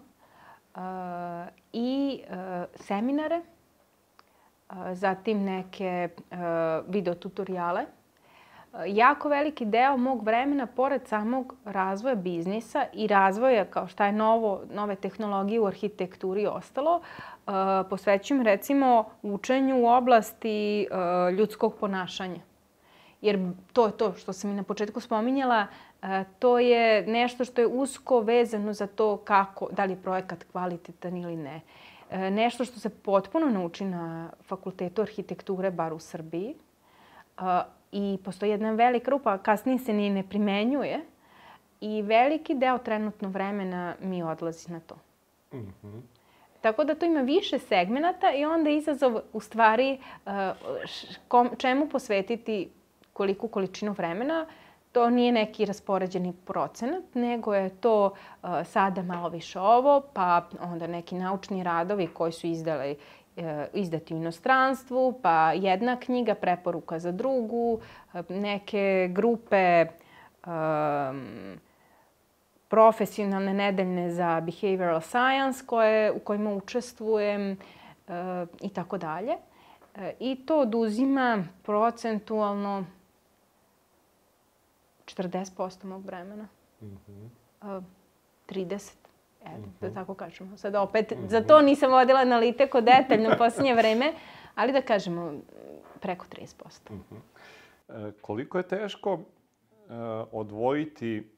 [1.72, 2.20] I
[2.74, 3.40] seminare
[4.92, 6.08] zatim neke
[6.88, 7.84] video tutoriale.
[8.86, 14.62] Jako veliki deo mog vremena, pored samog razvoja biznisa i razvoja kao šta je novo,
[14.72, 17.00] nove tehnologije u arhitekturi i ostalo,
[17.90, 20.86] posvećujem recimo učenju u oblasti
[21.38, 22.40] ljudskog ponašanja.
[23.20, 25.66] Jer to je to što sam i na početku spominjala,
[26.38, 31.16] to je nešto što je usko vezano za to kako, da li je projekat kvalitetan
[31.16, 31.60] ili ne.
[32.30, 36.54] Nešto što se potpuno nauči na fakultetu arhitekture, bar u Srbiji.
[37.92, 41.00] I postoji jedna velika grupa, kasnije se ni ne primenjuje.
[41.80, 44.94] I veliki deo trenutno vremena mi odlazi na to.
[45.52, 46.00] Mm -hmm.
[46.60, 49.98] Tako da to ima više segmenata i onda izazov u stvari
[51.58, 52.70] čemu posvetiti
[53.12, 54.46] koliku količinu vremena
[54.94, 60.86] to nije neki raspoređeni procenat, nego je to uh, sada malo više ovo, pa onda
[60.86, 62.96] neki naučni radovi koji su izdali
[63.36, 67.80] uh, izdati u inostranstvu, pa jedna knjiga, preporuka za drugu,
[68.14, 69.86] uh, neke grupe
[70.46, 71.58] um,
[72.68, 77.58] profesionalne nedeljne za behavioral science koje, u kojima učestvujem
[78.60, 79.32] i tako dalje.
[80.20, 82.84] I to oduzima procentualno
[85.04, 86.48] 40% mog vremena.
[86.80, 87.76] Mm -hmm.
[87.78, 87.84] uh,
[88.48, 88.92] 30.
[89.40, 89.80] Eto, mm -hmm.
[89.80, 90.56] da tako kažemo.
[90.56, 91.28] Sad opet, mm -hmm.
[91.28, 94.12] za to nisam vodila analitiku detaljno u posljednje vreme,
[94.54, 95.32] ali da kažemo
[96.00, 96.90] preko 30%.
[96.90, 98.08] Mm -hmm.
[98.08, 99.94] e, koliko je teško e,
[100.32, 101.30] odvojiti,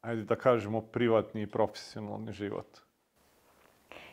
[0.00, 2.83] ajde da kažemo, privatni i profesionalni život?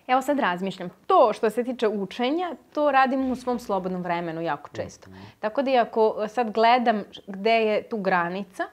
[0.08, 0.90] Evo sad razmišljam.
[1.08, 5.10] To što se tiče učenja, to radim u svom slobodnom vremenu jako često.
[5.10, 5.40] Mm -hmm.
[5.40, 8.64] Tako da ako sad gledam gde je tu granica,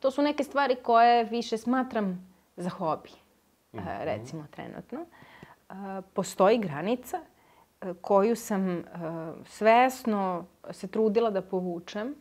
[0.00, 3.10] to su neke stvari koje više smatram za hobi,
[3.72, 4.04] mm -hmm.
[4.04, 4.98] recimo trenutno.
[6.12, 7.20] Postoji granica
[8.00, 8.84] koju sam
[9.44, 12.14] svesno se trudila da povučem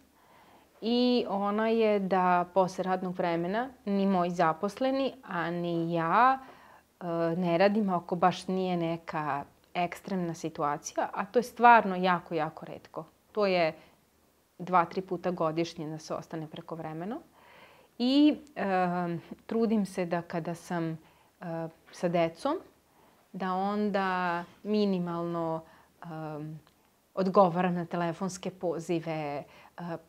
[0.81, 6.39] i ona je da posle radnog vremena ni moji zaposleni, a ni ja
[7.37, 9.43] ne radim ako baš nije neka
[9.73, 13.05] ekstremna situacija, a to je stvarno jako, jako redko.
[13.31, 13.73] To je
[14.57, 17.19] dva, tri puta godišnje da se ostane preko vremena.
[17.97, 18.65] I e,
[19.45, 20.97] trudim se da kada sam e,
[21.91, 22.57] sa decom,
[23.33, 25.61] da onda minimalno
[26.01, 26.05] e,
[27.13, 29.43] odgovaram na telefonske pozive,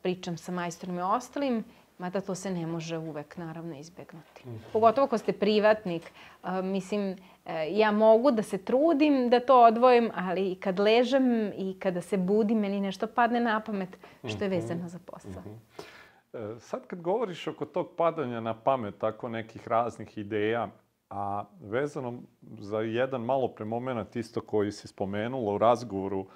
[0.02, 1.64] pričam sa majstorom i ostalim,
[1.98, 4.44] mada to se ne može uvek naravno izbegnuti.
[4.44, 4.58] -hmm.
[4.72, 10.10] Pogotovo ako ste privatnik, a, mislim, e, ja mogu da se trudim da to odvojim,
[10.14, 14.56] ali kad ležem i kada se budim, meni nešto padne na pamet što je mhm.
[14.56, 15.42] vezano za posao.
[15.42, 16.58] Mm -hmm.
[16.58, 20.68] Sad kad govoriš oko tog padanja na pamet, tako nekih raznih ideja,
[21.10, 22.22] a vezano
[22.58, 26.26] za jedan malo pre moment isto koji si spomenula u razgovoru,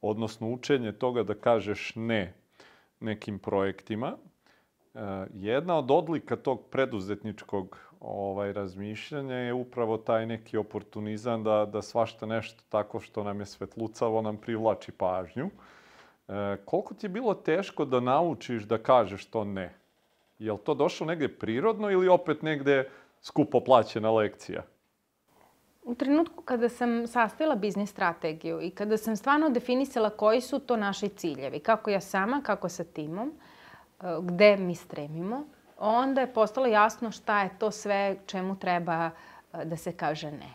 [0.00, 2.34] odnosno učenje toga da kažeš ne
[3.00, 4.16] nekim projektima,
[5.34, 12.26] jedna od odlika tog preduzetničkog ovaj, razmišljanja je upravo taj neki oportunizam da, da svašta
[12.26, 15.46] nešto tako što nam je svetlucavo nam privlači pažnju.
[16.28, 19.74] E, koliko ti je bilo teško da naučiš da kažeš to ne?
[20.38, 22.88] Je li to došlo negde prirodno ili opet negde
[23.20, 24.62] skupo plaćena lekcija?
[25.82, 30.76] U trenutku kada sam sastavila biznis strategiju i kada sam stvarno definisala koji su to
[30.76, 33.53] naši ciljevi, kako ja sama, kako sa timom, uh,
[34.00, 35.44] gde mi stremimo,
[35.78, 39.10] onda je postalo jasno šta je to sve čemu treba
[39.52, 40.54] e, da se kaže ne.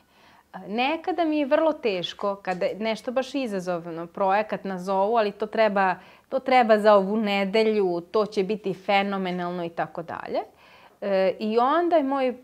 [0.54, 5.46] E, nekada mi je vrlo teško kada je nešto baš izazovno, projekat nazovu, ali to
[5.46, 5.96] treba,
[6.30, 10.40] to treba za ovu nedelju, to će biti fenomenalno i tako dalje.
[11.02, 12.38] E, I onda je moj,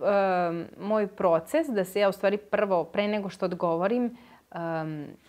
[0.80, 4.18] moj proces da se ja u stvari prvo, pre nego što odgovorim,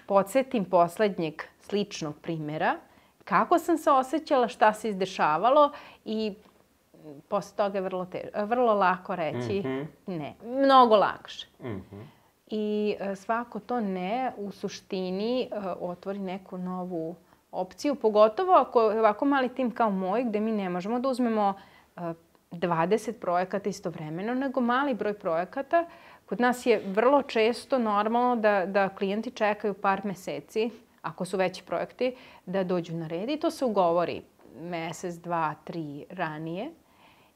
[0.07, 2.77] podsjetim poslednjeg sličnog primera
[3.27, 5.73] kako sam se osjećala, šta se izdešavalo
[6.05, 6.35] i
[7.29, 9.87] posle toga je vrlo, te, vrlo lako reći mm -hmm.
[10.07, 10.35] ne.
[10.45, 11.47] Mnogo lakše.
[11.61, 12.05] Mm -hmm.
[12.47, 15.49] I e, svako to ne u suštini e,
[15.81, 17.17] otvori neku novu
[17.53, 21.55] opciju, pogotovo ako je ovako mali tim kao moj, gde mi ne možemo da uzmemo
[22.53, 25.87] 20 e, projekata istovremeno, nego mali broj projekata.
[26.27, 30.71] Kod nas je vrlo često normalno da, da klijenti čekaju par meseci
[31.07, 34.23] ako su veći projekti, da dođu na red i to se ugovori
[34.61, 36.71] mesec, dva, tri ranije.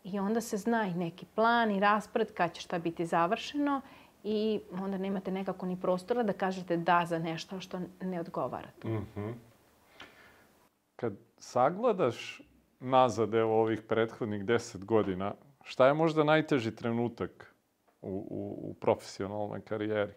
[0.05, 3.81] I onda se zna i neki plan i raspored kad će šta biti završeno
[4.25, 8.89] i onda nemate nekako ni prostora da kažete da za nešto što ne odgovarate.
[8.89, 9.33] Mm -hmm.
[10.97, 12.43] Kad sagledaš
[12.81, 17.55] nazad evo ovih prethodnih deset godina, šta je možda najteži trenutak
[18.03, 20.13] u, u, u profesionalnoj karijeri?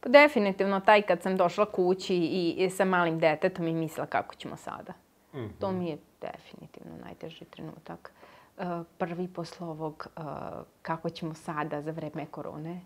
[0.00, 4.34] Pa definitivno taj kad sam došla kući i, i sa malim detetom i mislila kako
[4.34, 4.92] ćemo sada.
[5.32, 5.50] Mm -hmm.
[5.60, 8.12] To mi je definitivno najteži trenutak.
[8.56, 8.64] Uh,
[8.98, 10.24] prvi posle ovog uh,
[10.82, 12.80] kako ćemo sada za vreme korone,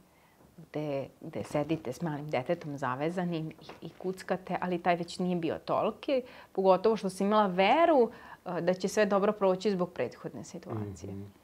[0.56, 5.58] gde, gde sedite s malim detetom zavezanim i, i kuckate, ali taj već nije bio
[5.58, 11.12] toliki, pogotovo što sam imala veru uh, da će sve dobro proći zbog prethodne situacije.
[11.12, 11.41] Mm -hmm.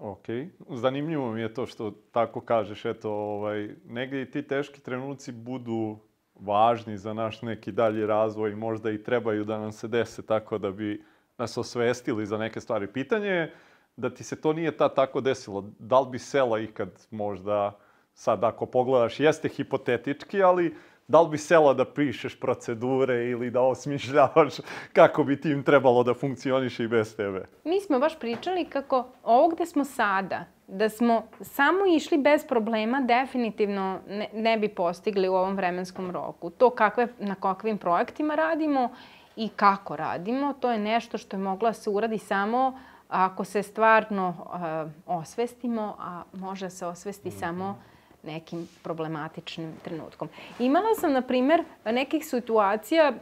[0.00, 0.26] Ok,
[0.68, 5.98] zanimljivo mi je to što tako kažeš, eto, ovaj, negdje i ti teški trenuci budu
[6.34, 10.70] važni za naš neki dalji razvoj, možda i trebaju da nam se dese tako da
[10.70, 11.04] bi
[11.38, 12.86] nas osvestili za neke stvari.
[12.86, 13.54] Pitanje je
[13.96, 15.70] da ti se to nije ta tako desilo.
[15.78, 17.78] Da li bi sela ikad možda,
[18.14, 20.74] sad ako pogledaš, jeste hipotetički, ali
[21.08, 24.54] da li bi sela da pišeš procedure ili da osmišljavaš
[24.92, 27.46] kako bi tim trebalo da funkcioniše i bez tebe?
[27.64, 33.00] Mi smo baš pričali kako ovo gde smo sada, da smo samo išli bez problema,
[33.00, 36.50] definitivno ne, ne bi postigli u ovom vremenskom roku.
[36.50, 38.90] To kakve, na kakvim projektima radimo
[39.36, 42.78] i kako radimo, to je nešto što je moglo da se uradi samo
[43.08, 47.38] ako se stvarno uh, osvestimo, a može se osvesti mm -hmm.
[47.38, 47.78] samo
[48.26, 50.28] nekim problematičnim trenutkom.
[50.58, 53.16] Imala sam, na primer, nekih situacija e,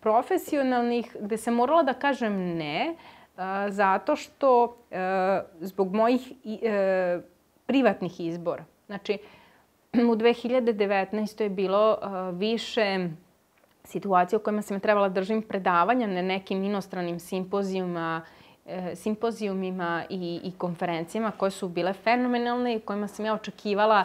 [0.00, 4.96] profesionalnih gde sam morala da kažem ne, e, zato što e,
[5.60, 6.32] zbog mojih
[6.62, 7.20] e,
[7.66, 8.64] privatnih izbora.
[8.86, 9.18] Znači,
[9.92, 11.42] u 2019.
[11.42, 13.08] je bilo e, više
[13.84, 18.22] situacija u kojima sam trebala držim predavanja na nekim inostranim simpozijuma,
[18.94, 24.04] simpozijumima i, i konferencijama koje su bile fenomenalne i kojima sam ja očekivala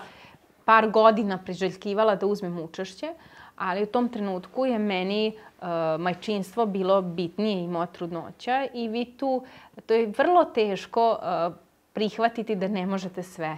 [0.66, 3.14] par godina priželjkivala da uzmem učešće,
[3.56, 5.68] ali u tom trenutku je meni uh,
[6.00, 9.46] majčinstvo bilo bitnije i moja trudnoća i vi tu,
[9.86, 11.56] to je vrlo teško uh,
[11.94, 13.58] prihvatiti da ne možete sve.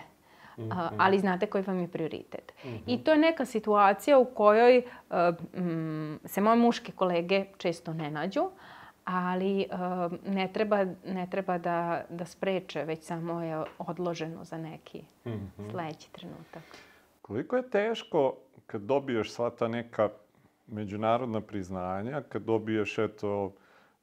[0.58, 0.90] Mm -hmm.
[0.98, 2.54] ali znate koji vam je prioritet.
[2.64, 2.80] Mm -hmm.
[2.88, 5.16] I to je neka situacija u kojoj uh,
[5.54, 8.50] m, se moje muške kolege često ne nađu,
[9.12, 15.04] ali uh, ne treba, ne treba da, da spreče, već samo je odloženo za neki
[15.26, 15.72] mm -hmm.
[15.72, 16.64] sledeći trenutak.
[17.22, 18.36] Koliko je teško
[18.68, 20.10] kad dobiješ sva ta neka
[20.68, 23.54] međunarodna priznanja, kad dobiješ eto,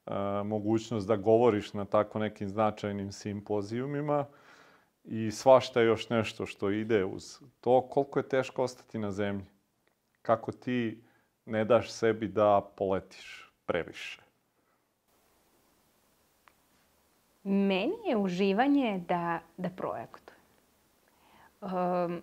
[0.07, 4.25] a, mogućnost da govoriš na tako nekim značajnim simpozijumima
[5.05, 9.47] i svašta još nešto što ide uz to, koliko je teško ostati na zemlji?
[10.23, 11.03] Kako ti
[11.45, 14.26] ne daš sebi da poletiš previše?
[17.47, 20.41] Meni je uživanje da, da projektujem.
[21.61, 22.23] Um,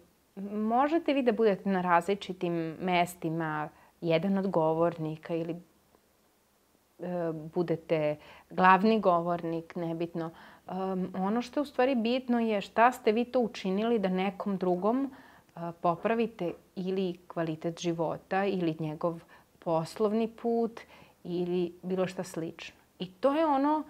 [0.51, 3.69] možete vi da budete na različitim mestima,
[4.01, 8.15] jedan od govornika ili e, budete
[8.49, 10.31] glavni govornik, nebitno.
[10.67, 14.57] Um, ono što je u stvari bitno je šta ste vi to učinili da nekom
[14.57, 19.21] drugom uh, popravite ili kvalitet života ili njegov
[19.59, 20.81] poslovni put
[21.23, 22.75] ili bilo šta slično.
[22.99, 23.83] I to je ono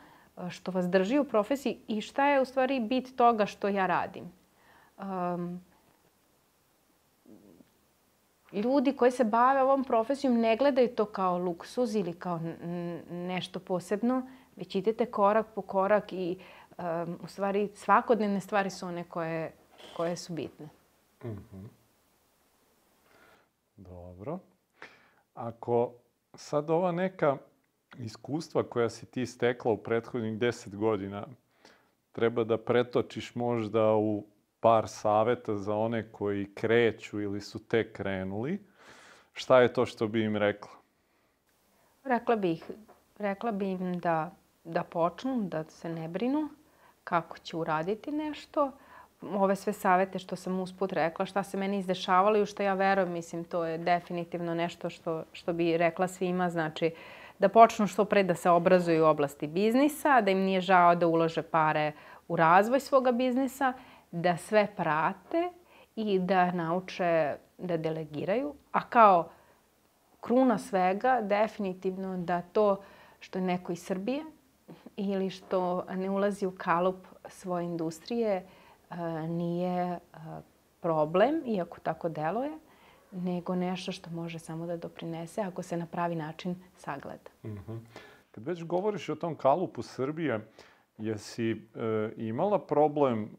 [0.49, 4.31] što vas drži u profesiji i šta je u stvari bit toga što ja radim.
[4.97, 5.61] Um,
[8.51, 12.39] ljudi koji se bave ovom profesijom ne gledaju to kao luksuz ili kao
[13.09, 16.37] nešto posebno, već idete korak po korak i
[16.77, 19.51] um, u stvari svakodnevne stvari su one koje,
[19.97, 20.69] koje su bitne.
[21.23, 21.67] Mm -hmm.
[23.77, 24.39] Dobro.
[25.33, 25.91] Ako
[26.33, 27.37] sad ova neka
[27.99, 31.27] iskustva koja si ti stekla u prethodnih deset godina
[32.13, 34.23] treba da pretočiš možda u
[34.59, 38.59] par saveta za one koji kreću ili su tek krenuli,
[39.33, 40.71] šta je to što bi im rekla?
[42.03, 42.71] Rekla bih,
[43.17, 44.31] rekla bi im da,
[44.63, 46.49] da počnu, da se ne brinu
[47.03, 48.71] kako će uraditi nešto.
[49.21, 52.73] Ove sve savete što sam usput rekla, šta se meni izdešavalo i u što ja
[52.73, 56.49] verujem, mislim, to je definitivno nešto što, što bi rekla svima.
[56.49, 56.91] Znači,
[57.39, 61.07] da počnu što pre da se obrazuju u oblasti biznisa, da im nije žao da
[61.07, 61.91] ulože pare
[62.27, 63.73] u razvoj svoga biznisa
[64.11, 65.49] da sve prate
[65.95, 69.29] i da nauče da delegiraju, a kao
[70.21, 72.81] kruna svega definitivno da to
[73.19, 74.23] što je neko iz Srbije
[74.95, 78.95] ili što ne ulazi u kalup svoje industrije e,
[79.27, 79.99] nije e,
[80.79, 82.51] problem, iako tako deluje,
[83.13, 87.29] nego nešto što može samo da doprinese ako se na pravi način sagleda.
[87.43, 87.79] Mm -hmm.
[88.31, 90.39] Kad već govoriš o tom kalupu Srbije,
[90.97, 91.55] Jesi e,
[92.17, 93.29] imala problem e,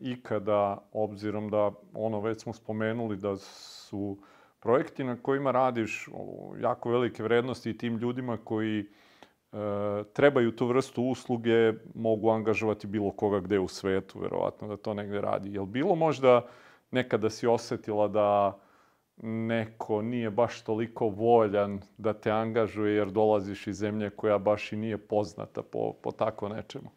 [0.00, 4.18] ikada, obzirom da, ono, već smo spomenuli da su
[4.60, 6.08] projekti na kojima radiš
[6.60, 8.86] jako velike vrednosti i tim ljudima koji e,
[10.12, 15.20] trebaju tu vrstu usluge, mogu angažovati bilo koga gde u svetu, verovatno da to negde
[15.20, 15.54] radi.
[15.54, 16.46] Jel bilo možda
[16.90, 18.58] nekada si osetila da
[19.22, 24.76] neko nije baš toliko voljan da te angažuje jer dolaziš iz zemlje koja baš i
[24.76, 26.90] nije poznata po, po tako nečemu?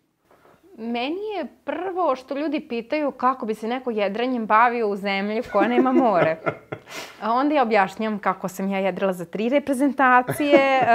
[0.78, 5.68] Meni je prvo što ljudi pitaju kako bi se neko jedrenjem bavio u zemlji koja
[5.68, 6.38] nema more.
[7.22, 10.88] A onda ja objašnjam kako sam ja jedrila za tri reprezentacije, e,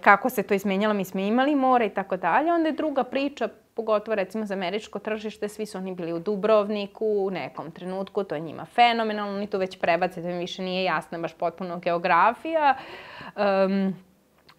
[0.00, 2.52] kako se to izmenjalo, mi smo imali more i tako dalje.
[2.52, 3.48] Onda je druga priča,
[3.80, 8.34] pogotovo recimo za američko tržište, svi su oni bili u Dubrovniku u nekom trenutku, to
[8.34, 12.76] je njima fenomenalno, oni to već prebace, da mi više nije jasna baš potpuno geografija.
[13.36, 13.94] Um,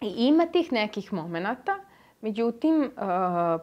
[0.00, 1.78] I ima tih nekih momenta,
[2.20, 3.60] međutim, uh,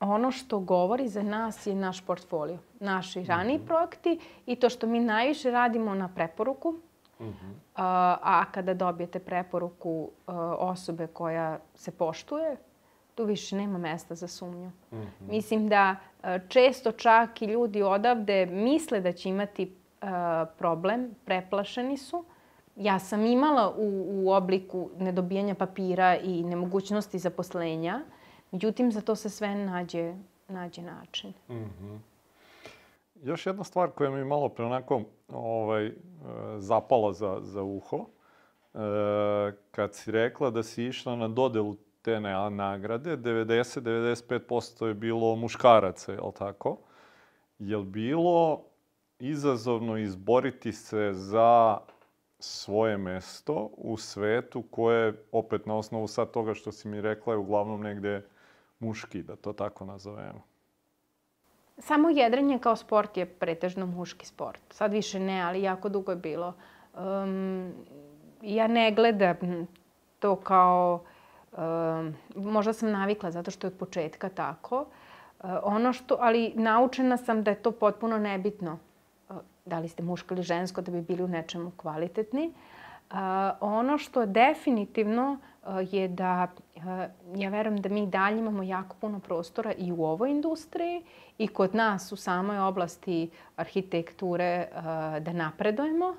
[0.00, 3.66] ono što govori za nas je naš portfolio, naši raniji mm -hmm.
[3.66, 6.74] projekti i to što mi najviše radimo na preporuku.
[7.20, 7.52] Mm -hmm.
[7.74, 12.56] a, a kada dobijete preporuku a, osobe koja se poštuje,
[13.18, 14.68] tu više nema mesta za sumnju.
[14.68, 15.28] Mm -hmm.
[15.28, 21.96] Mislim da a, često čak i ljudi odavde misle da će imati a, problem, preplašeni
[21.96, 22.24] su.
[22.76, 28.00] Ja sam imala u, u obliku nedobijanja papira i nemogućnosti zaposlenja,
[28.50, 30.14] Međutim, za to se sve nađe,
[30.48, 31.32] nađe način.
[31.48, 31.98] Mm -hmm.
[33.22, 35.92] Još jedna stvar koja mi malo pre onako ovaj, e,
[36.58, 38.06] zapala za, za uho,
[38.74, 38.78] e,
[39.70, 46.20] kad si rekla da si išla na dodelu te nagrade, 90-95% je bilo muškaraca, je
[46.20, 46.78] li tako?
[47.58, 48.64] Je li bilo
[49.18, 51.78] izazovno izboriti se za
[52.38, 57.38] svoje mesto u svetu koje, opet na osnovu sad toga što si mi rekla, je
[57.38, 58.26] uglavnom negde
[58.78, 60.42] muški, da to tako nazovemo?
[61.78, 64.60] Samo jedrenje kao sport je pretežno muški sport.
[64.70, 66.54] Sad više ne, ali jako dugo je bilo.
[66.94, 67.72] Um,
[68.42, 69.66] ja ne gledam
[70.18, 71.04] to kao...
[72.36, 74.80] možda sam navikla zato što je od početka tako.
[74.80, 78.78] Uh, ono što, ali naučena sam da je to potpuno nebitno.
[79.28, 82.52] Uh, da li ste muško ili žensko da bi bili u nečemu kvalitetni.
[83.60, 85.38] Ono što definitivno
[85.90, 86.48] je da
[87.34, 91.02] ja verujem da mi dalje imamo jako puno prostora i u ovoj industriji
[91.38, 94.68] i kod nas u samoj oblasti arhitekture
[95.20, 96.14] da napredujemo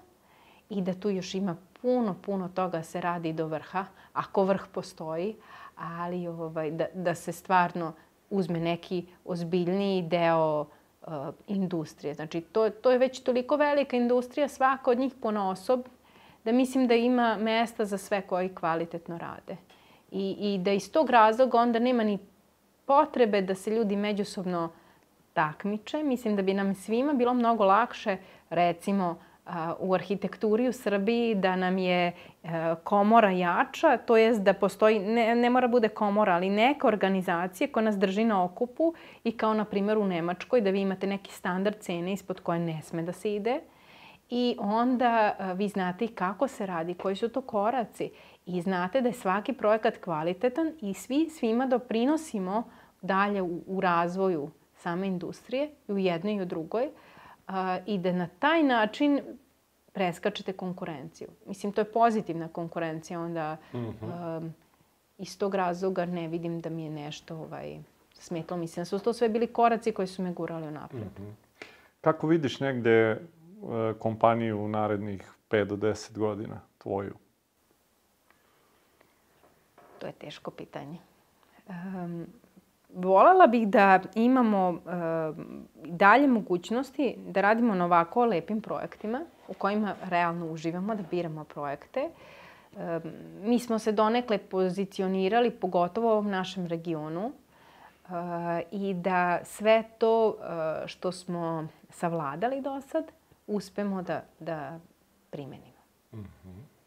[0.69, 5.35] i da tu još ima puno, puno toga se radi do vrha, ako vrh postoji,
[5.75, 7.93] ali ovaj, da, da se stvarno
[8.29, 11.13] uzme neki ozbiljniji deo uh,
[11.47, 12.13] industrije.
[12.13, 15.81] Znači, to, to je već toliko velika industrija, svaka od njih pona osob,
[16.45, 19.57] da mislim da ima mesta za sve koji kvalitetno rade.
[20.11, 22.19] I, I da iz tog razloga onda nema ni
[22.85, 24.69] potrebe da se ljudi međusobno
[25.33, 26.03] takmiče.
[26.03, 28.17] Mislim da bi nam svima bilo mnogo lakše,
[28.49, 29.19] recimo,
[29.79, 32.13] u arhitekturi u Srbiji da nam je e,
[32.83, 37.83] komora jača, to jest da postoji, ne, ne mora bude komora, ali neka organizacija koja
[37.83, 38.93] nas drži na okupu
[39.23, 42.81] i kao na primjer u Nemačkoj da vi imate neki standard cene ispod koje ne
[42.81, 43.59] sme da se ide.
[44.29, 48.11] I onda e, vi znate i kako se radi, koji su to koraci.
[48.45, 52.63] I znate da je svaki projekat kvalitetan i svi svima doprinosimo
[53.01, 56.89] dalje u, u razvoju same industrije i u jednoj i u drugoj
[57.85, 59.21] i da na taj način
[59.93, 61.27] preskačete konkurenciju.
[61.45, 64.37] Mislim, to je pozitivna konkurencija, onda mm -hmm.
[64.37, 64.53] um,
[65.17, 67.79] iz tog razloga ne vidim da mi je nešto ovaj,
[68.13, 68.59] smetalo.
[68.59, 71.19] Mislim, su to sve bili koraci koji su me gurali napred.
[71.19, 71.63] Mm -hmm.
[72.01, 73.11] Kako vidiš negde
[73.61, 77.15] uh, kompaniju u narednih 5 do 10 godina, tvoju?
[79.99, 80.97] To je teško pitanje.
[81.67, 82.27] Um,
[82.93, 84.79] Volela bih da imamo uh,
[85.85, 92.09] dalje mogućnosti da radimo na ovako lepim projektima u kojima realno uživamo, da biramo projekte.
[92.73, 92.79] Uh,
[93.43, 98.11] mi smo se donekle pozicionirali, pogotovo u ovom našem regionu, uh,
[98.71, 100.35] i da sve to
[100.85, 103.11] što smo savladali do sad
[103.47, 104.79] uspemo da, da
[105.29, 105.79] primenimo.
[106.13, 106.78] Mm -hmm.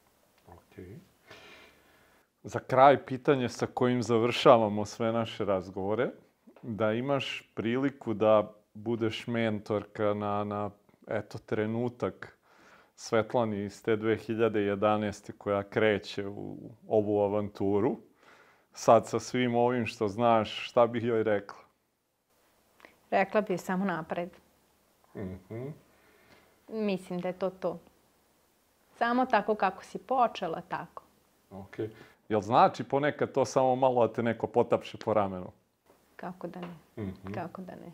[2.44, 6.10] Za kraj pitanje sa kojim završavamo sve naše razgovore,
[6.62, 10.70] da imaš priliku da budeš mentorka na, na
[11.06, 12.38] eto, trenutak
[12.96, 15.32] Svetlani iz te 2011.
[15.38, 16.56] koja kreće u
[16.88, 17.96] ovu avanturu.
[18.72, 21.58] Sad sa svim ovim što znaš, šta bih joj rekla?
[23.10, 24.30] Rekla bih samo napred.
[25.14, 25.72] Mm -hmm.
[26.68, 27.78] Mislim da je to to.
[28.98, 31.02] Samo tako kako si počela, tako.
[31.50, 31.86] Okej.
[31.86, 32.11] Okay.
[32.32, 35.50] Jel znači ponekad to samo malo da te neko potapše po ramenu?
[36.16, 37.04] Kako da ne?
[37.04, 37.34] Mm -hmm.
[37.34, 37.92] Kako da ne?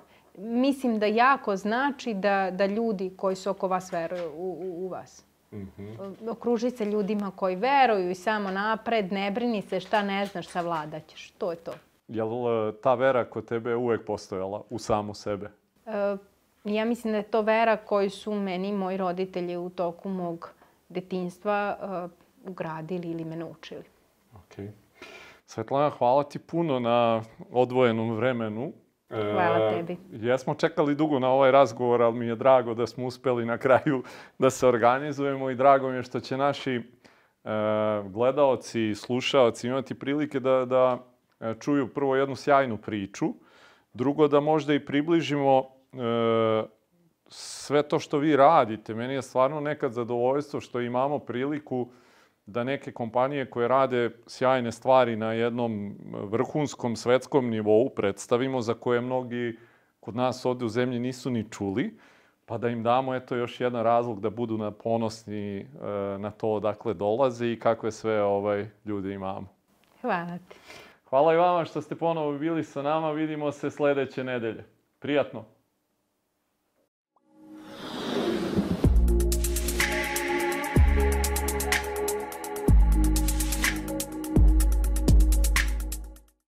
[0.61, 4.89] Mislim da jako znači da, da ljudi koji su oko vas veruju u, u, u
[4.89, 5.25] vas.
[5.53, 6.31] Mm -hmm.
[6.31, 11.07] Okruži se ljudima koji veruju i samo napred, ne brini se šta ne znaš, savladat
[11.07, 11.31] ćeš.
[11.31, 11.73] To je to.
[12.09, 15.51] Jel e, ta vera kod tebe uvek postojala u samu sebe?
[15.87, 16.17] E,
[16.65, 20.51] ja mislim da je to vera koju su meni moji roditelji u toku mog
[20.89, 23.85] detinstva uh, ugradili ili me naučili.
[24.51, 24.69] Okay.
[25.47, 28.73] Svetlana, hvala ti puno na odvojenom vremenu.
[29.09, 29.93] Hvala tebi.
[29.93, 33.59] E, jesmo čekali dugo na ovaj razgovor, ali mi je drago da smo uspeli na
[33.59, 34.03] kraju
[34.39, 36.83] da se organizujemo i drago mi je što će naši e,
[38.05, 40.99] gledaoci i slušaoci imati prilike da, da
[41.41, 43.27] e, čuju prvo jednu sjajnu priču,
[43.93, 46.79] drugo da možda i približimo e,
[47.29, 48.95] sve to što vi radite.
[48.95, 51.89] Meni je stvarno nekad zadovoljstvo što imamo priliku
[52.49, 59.01] da neke kompanije koje rade sjajne stvari na jednom vrhunskom svetskom nivou predstavimo, za koje
[59.01, 59.59] mnogi
[60.01, 61.99] kod nas ovde u zemlji nisu ni čuli,
[62.47, 65.65] pa da im damo eto još jedan razlog da budu na ponosni e,
[66.19, 69.49] na to odakle dolaze i kakve sve ovaj ljude imamo.
[70.01, 70.57] Hvala ti.
[71.09, 73.11] Hvala i vama što ste ponovo bili sa nama.
[73.11, 74.65] Vidimo se sledeće nedelje.
[74.99, 75.45] Prijatno.